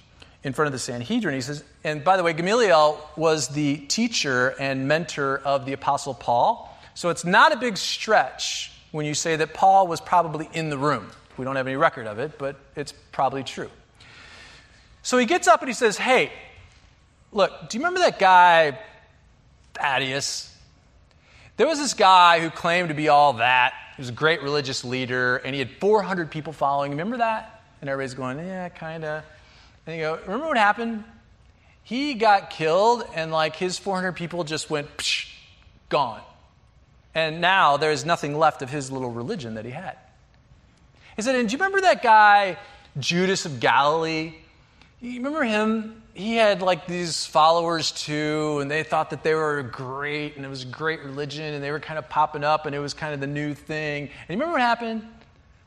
in 0.42 0.52
front 0.52 0.66
of 0.66 0.72
the 0.72 0.78
Sanhedrin. 0.78 1.34
He 1.34 1.40
says, 1.40 1.64
and 1.82 2.04
by 2.04 2.16
the 2.16 2.22
way, 2.22 2.32
Gamaliel 2.32 3.00
was 3.16 3.48
the 3.48 3.78
teacher 3.78 4.54
and 4.60 4.86
mentor 4.86 5.38
of 5.38 5.66
the 5.66 5.72
apostle 5.72 6.14
Paul. 6.14 6.70
So 6.94 7.10
it's 7.10 7.24
not 7.24 7.52
a 7.52 7.56
big 7.56 7.76
stretch 7.76 8.72
when 8.92 9.06
you 9.06 9.14
say 9.14 9.36
that 9.36 9.54
Paul 9.54 9.86
was 9.86 10.00
probably 10.00 10.48
in 10.52 10.70
the 10.70 10.78
room. 10.78 11.10
We 11.36 11.44
don't 11.44 11.56
have 11.56 11.66
any 11.66 11.76
record 11.76 12.06
of 12.06 12.18
it, 12.18 12.38
but 12.38 12.56
it's 12.76 12.92
probably 13.12 13.42
true. 13.42 13.70
So 15.02 15.18
he 15.18 15.26
gets 15.26 15.48
up 15.48 15.60
and 15.60 15.68
he 15.68 15.74
says, 15.74 15.98
Hey, 15.98 16.32
look, 17.32 17.68
do 17.68 17.76
you 17.76 17.84
remember 17.84 18.00
that 18.00 18.18
guy, 18.18 18.78
Thaddeus? 19.74 20.50
There 21.56 21.66
was 21.66 21.78
this 21.78 21.94
guy 21.94 22.40
who 22.40 22.50
claimed 22.50 22.88
to 22.88 22.94
be 22.94 23.08
all 23.08 23.34
that. 23.34 23.74
He 23.96 24.00
was 24.00 24.08
a 24.08 24.12
great 24.12 24.42
religious 24.42 24.84
leader, 24.84 25.36
and 25.36 25.54
he 25.54 25.60
had 25.60 25.70
400 25.80 26.30
people 26.30 26.52
following. 26.52 26.92
Remember 26.92 27.18
that? 27.18 27.62
And 27.80 27.90
everybody's 27.90 28.14
going, 28.14 28.38
Yeah, 28.38 28.68
kind 28.68 29.04
of. 29.04 29.24
And 29.86 29.96
you 29.96 30.02
go, 30.02 30.18
Remember 30.22 30.46
what 30.46 30.56
happened? 30.56 31.04
He 31.84 32.14
got 32.14 32.48
killed, 32.48 33.04
and 33.14 33.30
like 33.30 33.56
his 33.56 33.78
400 33.78 34.12
people 34.12 34.42
just 34.42 34.70
went, 34.70 34.96
psh, 34.96 35.30
gone. 35.90 36.22
And 37.14 37.40
now 37.40 37.76
there's 37.76 38.04
nothing 38.04 38.36
left 38.36 38.62
of 38.62 38.70
his 38.70 38.90
little 38.90 39.10
religion 39.10 39.54
that 39.54 39.64
he 39.64 39.70
had. 39.70 39.96
He 41.16 41.22
said, 41.22 41.36
And 41.36 41.48
do 41.48 41.52
you 41.52 41.58
remember 41.58 41.82
that 41.82 42.02
guy, 42.02 42.58
Judas 42.98 43.46
of 43.46 43.60
Galilee? 43.60 44.34
You 45.00 45.16
remember 45.18 45.44
him? 45.44 46.02
He 46.14 46.36
had 46.36 46.62
like 46.62 46.86
these 46.86 47.26
followers 47.26 47.90
too, 47.90 48.58
and 48.60 48.70
they 48.70 48.82
thought 48.84 49.10
that 49.10 49.22
they 49.22 49.34
were 49.34 49.62
great, 49.62 50.36
and 50.36 50.44
it 50.44 50.48
was 50.48 50.62
a 50.62 50.66
great 50.66 51.02
religion, 51.02 51.54
and 51.54 51.62
they 51.62 51.72
were 51.72 51.80
kind 51.80 51.98
of 51.98 52.08
popping 52.08 52.44
up, 52.44 52.66
and 52.66 52.74
it 52.74 52.78
was 52.78 52.94
kind 52.94 53.12
of 53.12 53.20
the 53.20 53.26
new 53.26 53.52
thing. 53.52 54.04
And 54.04 54.10
you 54.28 54.34
remember 54.34 54.52
what 54.52 54.60
happened? 54.60 55.06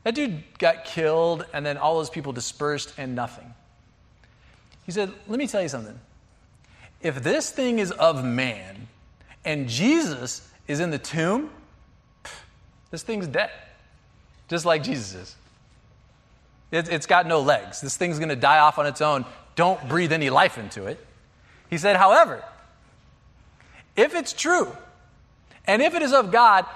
That 0.04 0.14
dude 0.14 0.42
got 0.58 0.84
killed, 0.84 1.44
and 1.52 1.64
then 1.64 1.76
all 1.76 1.96
those 1.96 2.10
people 2.10 2.32
dispersed, 2.32 2.94
and 2.96 3.14
nothing. 3.14 3.54
He 4.84 4.92
said, 4.92 5.12
Let 5.26 5.38
me 5.38 5.46
tell 5.46 5.62
you 5.62 5.68
something. 5.68 5.98
If 7.02 7.22
this 7.22 7.50
thing 7.50 7.78
is 7.78 7.90
of 7.92 8.24
man, 8.24 8.88
and 9.44 9.68
Jesus 9.68 10.47
is 10.68 10.80
in 10.80 10.90
the 10.90 10.98
tomb, 10.98 11.50
this 12.90 13.02
thing's 13.02 13.26
dead, 13.26 13.50
just 14.48 14.64
like 14.64 14.82
Jesus 14.82 15.14
is. 15.14 15.36
It, 16.70 16.88
it's 16.90 17.06
got 17.06 17.26
no 17.26 17.40
legs. 17.40 17.80
This 17.80 17.96
thing's 17.96 18.18
going 18.18 18.28
to 18.28 18.36
die 18.36 18.58
off 18.58 18.78
on 18.78 18.86
its 18.86 19.00
own. 19.00 19.24
Don't 19.56 19.88
breathe 19.88 20.12
any 20.12 20.30
life 20.30 20.58
into 20.58 20.86
it. 20.86 21.04
He 21.70 21.78
said, 21.78 21.96
however, 21.96 22.44
if 23.96 24.14
it's 24.14 24.32
true, 24.32 24.70
and 25.66 25.82
if 25.82 25.94
it 25.94 26.02
is 26.02 26.12
of 26.12 26.30
God, 26.30 26.66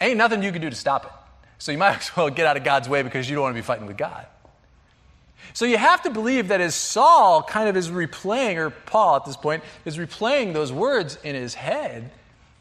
ain't 0.00 0.16
nothing 0.16 0.42
you 0.42 0.52
can 0.52 0.60
do 0.60 0.70
to 0.70 0.76
stop 0.76 1.04
it. 1.04 1.12
So 1.58 1.72
you 1.72 1.78
might 1.78 1.96
as 1.98 2.16
well 2.16 2.30
get 2.30 2.46
out 2.46 2.56
of 2.56 2.64
God's 2.64 2.88
way 2.88 3.02
because 3.02 3.28
you 3.28 3.36
don't 3.36 3.42
want 3.42 3.54
to 3.54 3.58
be 3.58 3.64
fighting 3.64 3.86
with 3.86 3.96
God. 3.96 4.26
So 5.52 5.64
you 5.64 5.78
have 5.78 6.02
to 6.02 6.10
believe 6.10 6.48
that 6.48 6.60
as 6.60 6.74
Saul 6.74 7.42
kind 7.42 7.68
of 7.68 7.76
is 7.76 7.90
replaying, 7.90 8.56
or 8.56 8.70
Paul 8.70 9.16
at 9.16 9.24
this 9.24 9.36
point, 9.36 9.62
is 9.84 9.96
replaying 9.96 10.52
those 10.52 10.72
words 10.72 11.18
in 11.24 11.34
his 11.34 11.54
head, 11.54 12.10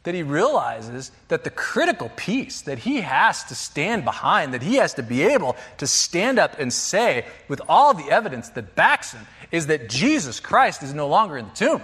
that 0.04 0.16
he 0.16 0.24
realizes 0.24 1.12
that 1.28 1.44
the 1.44 1.50
critical 1.50 2.10
piece 2.16 2.62
that 2.62 2.80
he 2.80 3.02
has 3.02 3.44
to 3.46 3.56
stand 3.56 4.06
behind, 4.06 4.54
that 4.54 4.62
he 4.62 4.76
has 4.76 4.94
to 4.94 5.04
be 5.04 5.24
able 5.24 5.56
to 5.78 5.88
stand 5.88 6.40
up 6.40 6.58
and 6.60 6.72
say 6.72 7.26
with 7.48 7.62
all 7.68 7.94
the 7.94 8.10
evidence 8.10 8.50
that 8.50 8.76
backs 8.76 9.12
him, 9.14 9.26
is 9.52 9.68
that 9.68 9.90
Jesus 9.90 10.40
Christ 10.40 10.84
is 10.84 10.94
no 10.94 11.08
longer 11.08 11.38
in 11.38 11.46
the 11.46 11.56
tomb. 11.56 11.82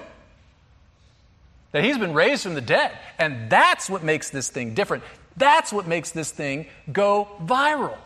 That 1.71 1.83
he's 1.83 1.97
been 1.97 2.13
raised 2.13 2.43
from 2.43 2.53
the 2.53 2.61
dead. 2.61 2.91
And 3.19 3.49
that's 3.49 3.89
what 3.89 4.01
makes 4.01 4.29
this 4.29 4.49
thing 4.49 4.73
different. 4.73 5.03
That's 5.35 5.73
what 5.73 5.87
makes 5.87 6.11
this 6.11 6.31
thing 6.31 6.67
go 6.91 7.27
viral. 7.43 7.97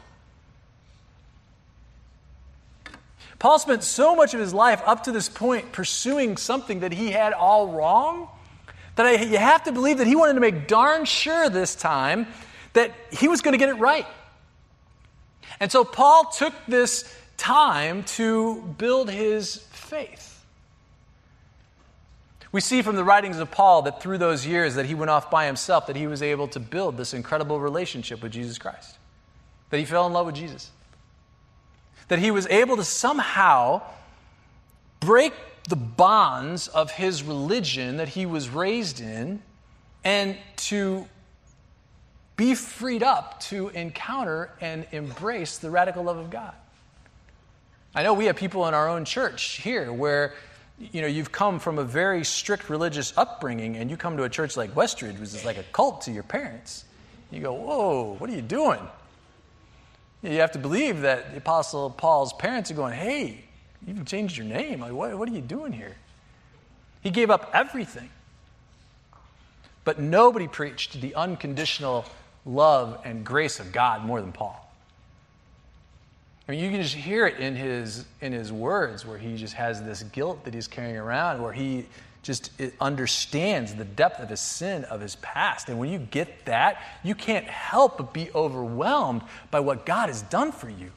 Paul 3.37 3.59
spent 3.59 3.83
so 3.83 4.15
much 4.15 4.33
of 4.33 4.39
his 4.39 4.53
life 4.53 4.81
up 4.85 5.03
to 5.03 5.11
this 5.11 5.29
point 5.29 5.71
pursuing 5.71 6.35
something 6.35 6.79
that 6.79 6.91
he 6.91 7.11
had 7.11 7.31
all 7.31 7.69
wrong 7.69 8.27
that 8.95 9.05
I, 9.05 9.11
you 9.23 9.37
have 9.37 9.63
to 9.63 9.71
believe 9.71 9.99
that 9.99 10.07
he 10.07 10.15
wanted 10.15 10.33
to 10.33 10.39
make 10.39 10.67
darn 10.67 11.05
sure 11.05 11.49
this 11.49 11.75
time 11.75 12.27
that 12.73 12.93
he 13.11 13.27
was 13.27 13.41
going 13.41 13.53
to 13.53 13.57
get 13.57 13.69
it 13.69 13.79
right. 13.79 14.05
And 15.59 15.71
so 15.71 15.83
Paul 15.83 16.25
took 16.25 16.53
this 16.67 17.13
time 17.37 18.03
to 18.03 18.61
build 18.77 19.09
his 19.09 19.57
faith. 19.71 20.43
We 22.51 22.61
see 22.61 22.81
from 22.81 22.95
the 22.95 23.03
writings 23.03 23.37
of 23.37 23.51
Paul 23.51 23.83
that 23.83 24.01
through 24.01 24.17
those 24.17 24.45
years 24.45 24.75
that 24.75 24.85
he 24.85 24.95
went 24.95 25.11
off 25.11 25.29
by 25.29 25.45
himself 25.45 25.87
that 25.87 25.95
he 25.95 26.07
was 26.07 26.21
able 26.21 26.47
to 26.49 26.59
build 26.59 26.97
this 26.97 27.13
incredible 27.13 27.59
relationship 27.59 28.23
with 28.23 28.31
Jesus 28.31 28.57
Christ. 28.57 28.97
That 29.69 29.77
he 29.77 29.85
fell 29.85 30.07
in 30.07 30.13
love 30.13 30.25
with 30.25 30.35
Jesus. 30.35 30.71
That 32.07 32.17
he 32.17 32.31
was 32.31 32.47
able 32.47 32.75
to 32.77 32.83
somehow 32.83 33.83
break 34.99 35.33
the 35.69 35.75
bonds 35.75 36.67
of 36.67 36.91
his 36.91 37.21
religion 37.21 37.97
that 37.97 38.09
he 38.09 38.25
was 38.25 38.49
raised 38.49 38.99
in 38.99 39.41
and 40.03 40.35
to 40.55 41.05
be 42.35 42.55
freed 42.55 43.03
up 43.03 43.39
to 43.39 43.69
encounter 43.69 44.49
and 44.61 44.87
embrace 44.91 45.59
the 45.59 45.69
radical 45.69 46.03
love 46.03 46.17
of 46.17 46.31
God. 46.31 46.53
I 47.93 48.01
know 48.01 48.13
we 48.13 48.25
have 48.25 48.35
people 48.35 48.67
in 48.67 48.73
our 48.73 48.89
own 48.89 49.05
church 49.05 49.61
here 49.61 49.93
where 49.93 50.33
you 50.79 51.01
know 51.01 51.07
you've 51.07 51.31
come 51.31 51.59
from 51.59 51.77
a 51.77 51.83
very 51.83 52.23
strict 52.23 52.69
religious 52.69 53.13
upbringing 53.15 53.75
and 53.75 53.91
you 53.91 53.97
come 53.97 54.17
to 54.17 54.23
a 54.23 54.29
church 54.29 54.57
like 54.57 54.73
Westridge, 54.73 55.19
which 55.19 55.29
is 55.29 55.45
like 55.45 55.57
a 55.57 55.63
cult 55.71 56.01
to 56.01 56.11
your 56.11 56.23
parents. 56.23 56.85
You 57.29 57.41
go, 57.41 57.53
"Whoa, 57.53 58.15
what 58.17 58.29
are 58.29 58.33
you 58.33 58.41
doing?" 58.41 58.79
You 60.23 60.39
have 60.39 60.51
to 60.51 60.59
believe 60.59 61.01
that 61.01 61.31
the 61.31 61.37
apostle 61.37 61.89
Paul's 61.89 62.33
parents 62.33 62.71
are 62.71 62.75
going, 62.75 62.93
"Hey, 62.93 63.43
you 63.85 63.93
even 63.93 64.05
changed 64.05 64.37
your 64.37 64.45
name. 64.45 64.81
Like, 64.81 64.93
what, 64.93 65.17
what 65.17 65.29
are 65.29 65.33
you 65.33 65.41
doing 65.41 65.71
here? 65.71 65.95
He 67.01 67.11
gave 67.11 67.29
up 67.29 67.49
everything. 67.53 68.09
But 69.83 69.99
nobody 69.99 70.47
preached 70.47 70.99
the 71.01 71.15
unconditional 71.15 72.05
love 72.45 73.01
and 73.05 73.25
grace 73.25 73.59
of 73.59 73.71
God 73.71 74.03
more 74.03 74.21
than 74.21 74.31
Paul. 74.31 74.65
I 76.47 76.51
mean, 76.51 76.63
you 76.63 76.71
can 76.71 76.81
just 76.81 76.95
hear 76.95 77.27
it 77.27 77.37
in 77.39 77.55
his, 77.55 78.05
in 78.21 78.33
his 78.33 78.51
words 78.51 79.05
where 79.05 79.19
he 79.19 79.37
just 79.37 79.53
has 79.53 79.83
this 79.83 80.03
guilt 80.03 80.45
that 80.45 80.53
he's 80.53 80.67
carrying 80.67 80.97
around, 80.97 81.41
where 81.41 81.53
he 81.53 81.85
just 82.23 82.51
understands 82.81 83.75
the 83.75 83.85
depth 83.85 84.19
of 84.19 84.29
his 84.29 84.39
sin, 84.39 84.83
of 84.85 84.99
his 84.99 85.15
past. 85.17 85.69
And 85.69 85.79
when 85.79 85.91
you 85.91 85.99
get 85.99 86.45
that, 86.45 86.81
you 87.03 87.15
can't 87.15 87.45
help 87.45 87.97
but 87.97 88.13
be 88.13 88.29
overwhelmed 88.33 89.21
by 89.51 89.59
what 89.59 89.85
God 89.85 90.09
has 90.09 90.23
done 90.23 90.51
for 90.51 90.69
you. 90.69 90.91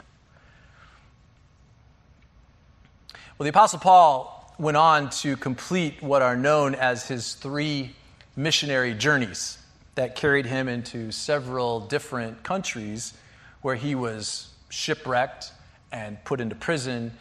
Well, 3.42 3.50
the 3.50 3.58
Apostle 3.58 3.80
Paul 3.80 4.54
went 4.56 4.76
on 4.76 5.10
to 5.10 5.36
complete 5.36 6.00
what 6.00 6.22
are 6.22 6.36
known 6.36 6.76
as 6.76 7.08
his 7.08 7.34
three 7.34 7.90
missionary 8.36 8.94
journeys 8.94 9.58
that 9.96 10.14
carried 10.14 10.46
him 10.46 10.68
into 10.68 11.10
several 11.10 11.80
different 11.80 12.44
countries 12.44 13.14
where 13.60 13.74
he 13.74 13.96
was 13.96 14.48
shipwrecked 14.68 15.50
and 15.90 16.24
put 16.24 16.40
into 16.40 16.54
prison 16.54 17.14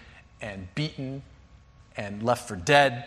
and 0.43 0.67
beaten 0.75 1.23
and 1.97 2.21
left 2.21 2.47
for 2.47 2.55
dead, 2.55 3.05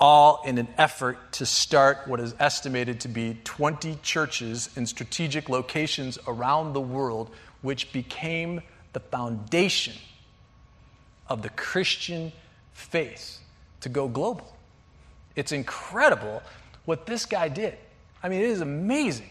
all 0.00 0.40
in 0.46 0.56
an 0.56 0.68
effort 0.78 1.32
to 1.32 1.44
start 1.44 2.08
what 2.08 2.18
is 2.18 2.34
estimated 2.40 3.00
to 3.00 3.08
be 3.08 3.36
20 3.44 3.98
churches 4.02 4.70
in 4.74 4.86
strategic 4.86 5.50
locations 5.50 6.18
around 6.26 6.72
the 6.72 6.80
world, 6.80 7.28
which 7.60 7.92
became 7.92 8.62
the 8.94 9.00
foundation 9.00 9.92
of 11.28 11.42
the 11.42 11.48
Christian 11.50 12.32
faith 12.72 13.38
to 13.80 13.88
go 13.88 14.08
global. 14.08 14.56
It's 15.36 15.52
incredible 15.52 16.42
what 16.84 17.06
this 17.06 17.26
guy 17.26 17.48
did. 17.48 17.76
I 18.22 18.28
mean, 18.28 18.40
it 18.40 18.50
is 18.50 18.60
amazing. 18.60 19.30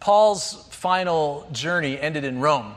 Paul's 0.00 0.66
final 0.70 1.48
journey 1.52 1.98
ended 1.98 2.24
in 2.24 2.40
Rome, 2.40 2.74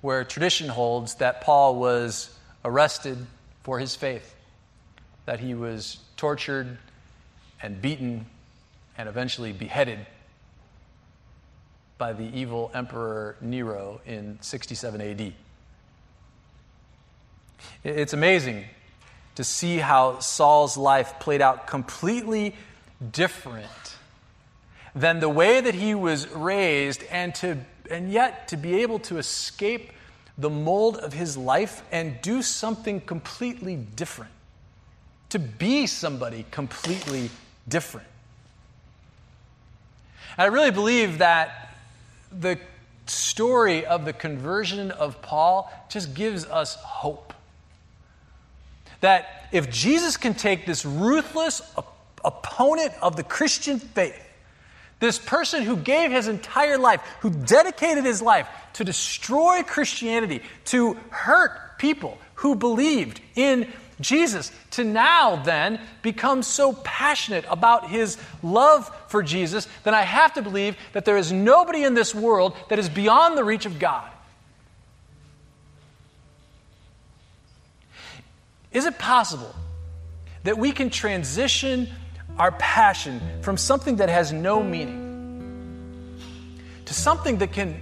where 0.00 0.24
tradition 0.24 0.68
holds 0.68 1.16
that 1.16 1.40
Paul 1.40 1.76
was 1.76 2.36
arrested 2.64 3.18
for 3.62 3.78
his 3.78 3.96
faith, 3.96 4.34
that 5.26 5.40
he 5.40 5.54
was 5.54 5.98
tortured 6.16 6.78
and 7.62 7.80
beaten 7.82 8.26
and 8.96 9.08
eventually 9.08 9.52
beheaded 9.52 10.06
by 12.04 12.12
the 12.12 12.38
evil 12.38 12.70
Emperor 12.74 13.34
Nero 13.40 13.98
in 14.04 14.36
67 14.42 15.00
AD. 15.00 15.32
It's 17.82 18.12
amazing 18.12 18.66
to 19.36 19.42
see 19.42 19.78
how 19.78 20.18
Saul's 20.18 20.76
life 20.76 21.18
played 21.18 21.40
out 21.40 21.66
completely 21.66 22.56
different 23.10 23.96
than 24.94 25.20
the 25.20 25.30
way 25.30 25.62
that 25.62 25.74
he 25.74 25.94
was 25.94 26.28
raised, 26.28 27.02
and, 27.04 27.34
to, 27.36 27.56
and 27.90 28.12
yet 28.12 28.48
to 28.48 28.58
be 28.58 28.82
able 28.82 28.98
to 28.98 29.16
escape 29.16 29.90
the 30.36 30.50
mold 30.50 30.98
of 30.98 31.14
his 31.14 31.38
life 31.38 31.82
and 31.90 32.20
do 32.20 32.42
something 32.42 33.00
completely 33.00 33.76
different. 33.76 34.32
To 35.30 35.38
be 35.38 35.86
somebody 35.86 36.44
completely 36.50 37.30
different. 37.66 38.08
And 40.36 40.44
I 40.44 40.54
really 40.54 40.70
believe 40.70 41.16
that 41.18 41.70
the 42.38 42.58
story 43.06 43.84
of 43.84 44.04
the 44.04 44.12
conversion 44.12 44.90
of 44.90 45.20
Paul 45.22 45.70
just 45.88 46.14
gives 46.14 46.46
us 46.46 46.74
hope. 46.76 47.32
That 49.00 49.48
if 49.52 49.70
Jesus 49.70 50.16
can 50.16 50.34
take 50.34 50.66
this 50.66 50.84
ruthless 50.84 51.60
op- 51.76 51.96
opponent 52.24 52.92
of 53.02 53.16
the 53.16 53.22
Christian 53.22 53.78
faith, 53.78 54.20
this 55.00 55.18
person 55.18 55.62
who 55.62 55.76
gave 55.76 56.10
his 56.10 56.28
entire 56.28 56.78
life, 56.78 57.00
who 57.20 57.30
dedicated 57.30 58.04
his 58.04 58.22
life 58.22 58.48
to 58.74 58.84
destroy 58.84 59.62
Christianity, 59.62 60.40
to 60.66 60.94
hurt 61.10 61.78
people 61.78 62.16
who 62.36 62.54
believed 62.54 63.20
in 63.34 63.70
Jesus, 64.00 64.50
to 64.72 64.84
now 64.84 65.36
then 65.36 65.80
become 66.02 66.42
so 66.42 66.72
passionate 66.72 67.44
about 67.48 67.88
his 67.88 68.18
love 68.42 68.90
for 69.08 69.22
Jesus, 69.22 69.68
then 69.84 69.94
I 69.94 70.02
have 70.02 70.34
to 70.34 70.42
believe 70.42 70.76
that 70.92 71.04
there 71.04 71.16
is 71.16 71.30
nobody 71.30 71.84
in 71.84 71.94
this 71.94 72.14
world 72.14 72.56
that 72.68 72.78
is 72.78 72.88
beyond 72.88 73.38
the 73.38 73.44
reach 73.44 73.66
of 73.66 73.78
God. 73.78 74.10
Is 78.72 78.84
it 78.84 78.98
possible 78.98 79.54
that 80.42 80.58
we 80.58 80.72
can 80.72 80.90
transition 80.90 81.88
our 82.36 82.50
passion 82.52 83.20
from 83.42 83.56
something 83.56 83.96
that 83.96 84.08
has 84.08 84.32
no 84.32 84.62
meaning 84.62 86.18
to 86.84 86.92
something 86.92 87.38
that 87.38 87.52
can 87.52 87.80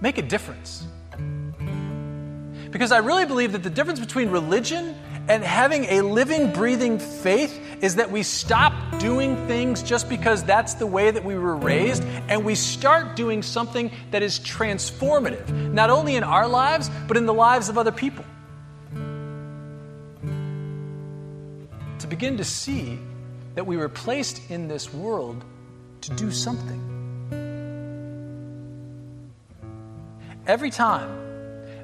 make 0.00 0.16
a 0.16 0.22
difference? 0.22 0.86
Because 2.70 2.90
I 2.90 2.98
really 2.98 3.26
believe 3.26 3.52
that 3.52 3.62
the 3.62 3.70
difference 3.70 4.00
between 4.00 4.30
religion 4.30 4.96
and 5.28 5.44
having 5.44 5.84
a 5.84 6.02
living, 6.02 6.52
breathing 6.52 6.98
faith 6.98 7.58
is 7.80 7.96
that 7.96 8.10
we 8.10 8.22
stop 8.22 8.72
doing 8.98 9.36
things 9.46 9.82
just 9.82 10.08
because 10.08 10.44
that's 10.44 10.74
the 10.74 10.86
way 10.86 11.10
that 11.10 11.24
we 11.24 11.36
were 11.36 11.56
raised, 11.56 12.04
and 12.28 12.44
we 12.44 12.54
start 12.54 13.16
doing 13.16 13.42
something 13.42 13.90
that 14.10 14.22
is 14.22 14.38
transformative, 14.38 15.48
not 15.72 15.90
only 15.90 16.16
in 16.16 16.24
our 16.24 16.46
lives, 16.46 16.90
but 17.08 17.16
in 17.16 17.26
the 17.26 17.34
lives 17.34 17.68
of 17.68 17.78
other 17.78 17.92
people. 17.92 18.24
To 21.98 22.06
begin 22.08 22.36
to 22.36 22.44
see 22.44 22.98
that 23.54 23.64
we 23.64 23.76
were 23.76 23.88
placed 23.88 24.50
in 24.50 24.68
this 24.68 24.92
world 24.92 25.44
to 26.02 26.10
do 26.14 26.30
something. 26.30 26.88
Every 30.46 30.70
time 30.70 31.08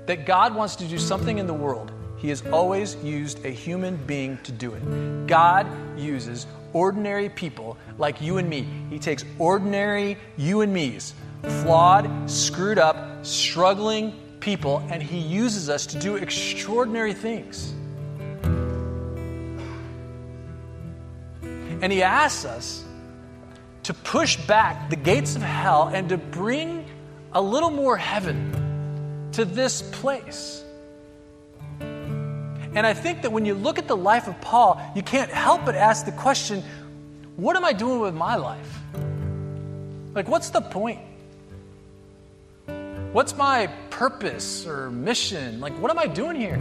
that 0.06 0.26
God 0.26 0.54
wants 0.54 0.76
to 0.76 0.84
do 0.86 0.98
something 0.98 1.38
in 1.38 1.46
the 1.46 1.54
world, 1.54 1.92
He 2.18 2.28
has 2.30 2.44
always 2.46 2.96
used 2.96 3.44
a 3.44 3.50
human 3.50 3.96
being 3.96 4.38
to 4.42 4.52
do 4.52 4.74
it. 4.74 5.26
God 5.28 5.66
uses 5.96 6.46
ordinary 6.72 7.28
people 7.28 7.76
like 7.96 8.20
you 8.20 8.38
and 8.38 8.48
me. 8.48 8.66
He 8.90 8.98
takes 8.98 9.24
ordinary 9.38 10.18
you 10.36 10.62
and 10.62 10.72
me's, 10.72 11.14
flawed, 11.62 12.28
screwed 12.28 12.78
up, 12.78 13.24
struggling 13.24 14.12
people, 14.40 14.82
and 14.90 15.00
He 15.00 15.18
uses 15.18 15.70
us 15.70 15.86
to 15.86 15.98
do 15.98 16.16
extraordinary 16.16 17.14
things. 17.14 17.72
And 21.80 21.92
He 21.92 22.02
asks 22.02 22.44
us 22.44 22.84
to 23.84 23.94
push 23.94 24.36
back 24.46 24.90
the 24.90 24.96
gates 24.96 25.36
of 25.36 25.42
hell 25.42 25.90
and 25.94 26.08
to 26.08 26.18
bring 26.18 26.84
a 27.32 27.40
little 27.40 27.70
more 27.70 27.96
heaven 27.96 29.30
to 29.32 29.44
this 29.44 29.82
place. 29.82 30.64
And 32.78 32.86
I 32.86 32.94
think 32.94 33.22
that 33.22 33.32
when 33.32 33.44
you 33.44 33.54
look 33.54 33.80
at 33.80 33.88
the 33.88 33.96
life 33.96 34.28
of 34.28 34.40
Paul, 34.40 34.80
you 34.94 35.02
can't 35.02 35.32
help 35.32 35.64
but 35.64 35.74
ask 35.74 36.06
the 36.06 36.12
question 36.12 36.62
what 37.34 37.56
am 37.56 37.64
I 37.64 37.72
doing 37.72 37.98
with 37.98 38.14
my 38.14 38.36
life? 38.36 38.78
Like, 40.14 40.28
what's 40.28 40.50
the 40.50 40.60
point? 40.60 41.00
What's 43.10 43.36
my 43.36 43.66
purpose 43.90 44.64
or 44.64 44.92
mission? 44.92 45.60
Like, 45.60 45.76
what 45.80 45.90
am 45.90 45.98
I 45.98 46.06
doing 46.06 46.36
here? 46.36 46.60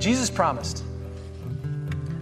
Jesus 0.00 0.30
promised 0.30 0.82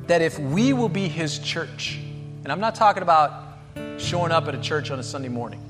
that 0.06 0.20
if 0.20 0.38
we 0.38 0.74
will 0.74 0.90
be 0.90 1.08
his 1.08 1.38
church, 1.38 1.98
and 2.44 2.52
I'm 2.52 2.60
not 2.60 2.74
talking 2.74 3.02
about 3.02 3.56
showing 3.96 4.32
up 4.32 4.48
at 4.48 4.54
a 4.54 4.60
church 4.60 4.90
on 4.90 4.98
a 4.98 5.02
Sunday 5.02 5.30
morning, 5.30 5.62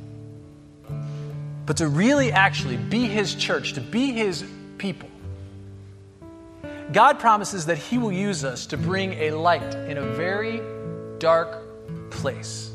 but 1.69 1.77
to 1.77 1.87
really 1.87 2.33
actually 2.33 2.79
be 2.79 3.05
his 3.05 3.35
church, 3.35 3.75
to 3.75 3.83
be 3.83 4.11
his 4.13 4.43
people, 4.79 5.11
God 6.93 7.19
promises 7.19 7.67
that 7.67 7.77
he 7.77 7.99
will 7.99 8.11
use 8.11 8.43
us 8.43 8.65
to 8.69 8.79
bring 8.79 9.13
a 9.13 9.33
light 9.33 9.75
in 9.75 9.99
a 9.99 10.03
very 10.15 10.63
dark 11.19 12.11
place. 12.11 12.71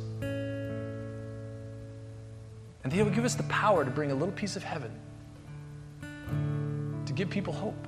And 2.84 2.92
He 2.92 3.02
will 3.02 3.10
give 3.10 3.26
us 3.26 3.34
the 3.34 3.44
power 3.44 3.84
to 3.84 3.90
bring 3.90 4.12
a 4.12 4.16
little 4.16 4.34
piece 4.34 4.56
of 4.56 4.64
heaven, 4.64 4.92
to 7.08 7.14
give 7.14 7.32
people 7.32 7.54
hope. 7.54 7.88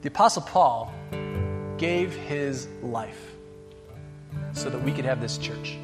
The 0.00 0.08
Apostle 0.08 0.42
Paul 0.42 0.94
gave 1.76 2.14
his 2.14 2.68
life 2.82 3.32
so 4.54 4.70
that 4.70 4.82
we 4.82 4.92
could 4.92 5.04
have 5.04 5.20
this 5.20 5.36
church. 5.36 5.76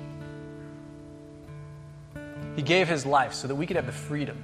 He 2.56 2.62
gave 2.62 2.88
his 2.88 3.04
life 3.04 3.34
so 3.34 3.48
that 3.48 3.54
we 3.54 3.66
could 3.66 3.76
have 3.76 3.86
the 3.86 3.92
freedom 3.92 4.42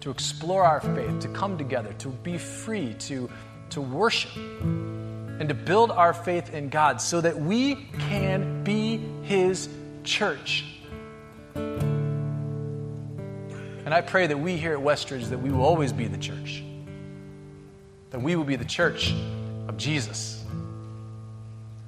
to 0.00 0.10
explore 0.10 0.64
our 0.64 0.80
faith, 0.80 1.20
to 1.20 1.28
come 1.28 1.58
together, 1.58 1.92
to 1.98 2.08
be 2.08 2.38
free, 2.38 2.94
to, 2.94 3.30
to 3.70 3.80
worship, 3.80 4.34
and 4.62 5.48
to 5.48 5.54
build 5.54 5.90
our 5.90 6.14
faith 6.14 6.54
in 6.54 6.70
God 6.70 7.00
so 7.00 7.20
that 7.20 7.38
we 7.38 7.74
can 7.98 8.64
be 8.64 8.98
his 9.22 9.68
church. 10.04 10.64
And 11.54 12.34
I 13.94 14.02
pray 14.02 14.26
that 14.26 14.38
we 14.38 14.56
here 14.56 14.74
at 14.74 14.80
Westridge 14.80 15.30
that 15.30 15.38
we 15.38 15.50
will 15.50 15.64
always 15.64 15.92
be 15.92 16.06
the 16.06 16.18
church. 16.18 16.62
That 18.10 18.22
we 18.22 18.36
will 18.36 18.44
be 18.44 18.56
the 18.56 18.64
church 18.64 19.14
of 19.68 19.76
Jesus. 19.76 20.44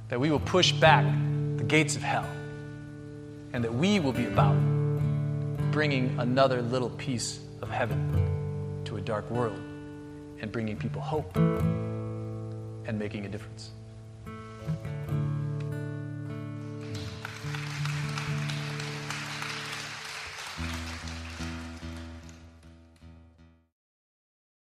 That 0.09 0.21
we 0.21 0.31
will 0.31 0.41
push 0.41 0.73
back 0.73 1.05
the 1.57 1.65
gates 1.65 1.97
of 1.97 2.03
hell. 2.03 2.29
And 3.53 3.65
that 3.65 3.75
we 3.75 4.01
will 4.01 4.13
be 4.13 4.27
about 4.27 4.72
bringing 5.73 6.15
another 6.21 6.61
little 6.61 6.91
piece 6.91 7.41
of 7.63 7.71
heaven 7.71 8.83
to 8.85 8.99
a 8.99 9.01
dark 9.01 9.31
world 9.31 9.59
and 10.41 10.53
bringing 10.53 10.77
people 10.77 11.01
hope 11.01 11.35
and 11.35 12.99
making 12.99 13.25
a 13.25 13.29
difference. 13.29 13.71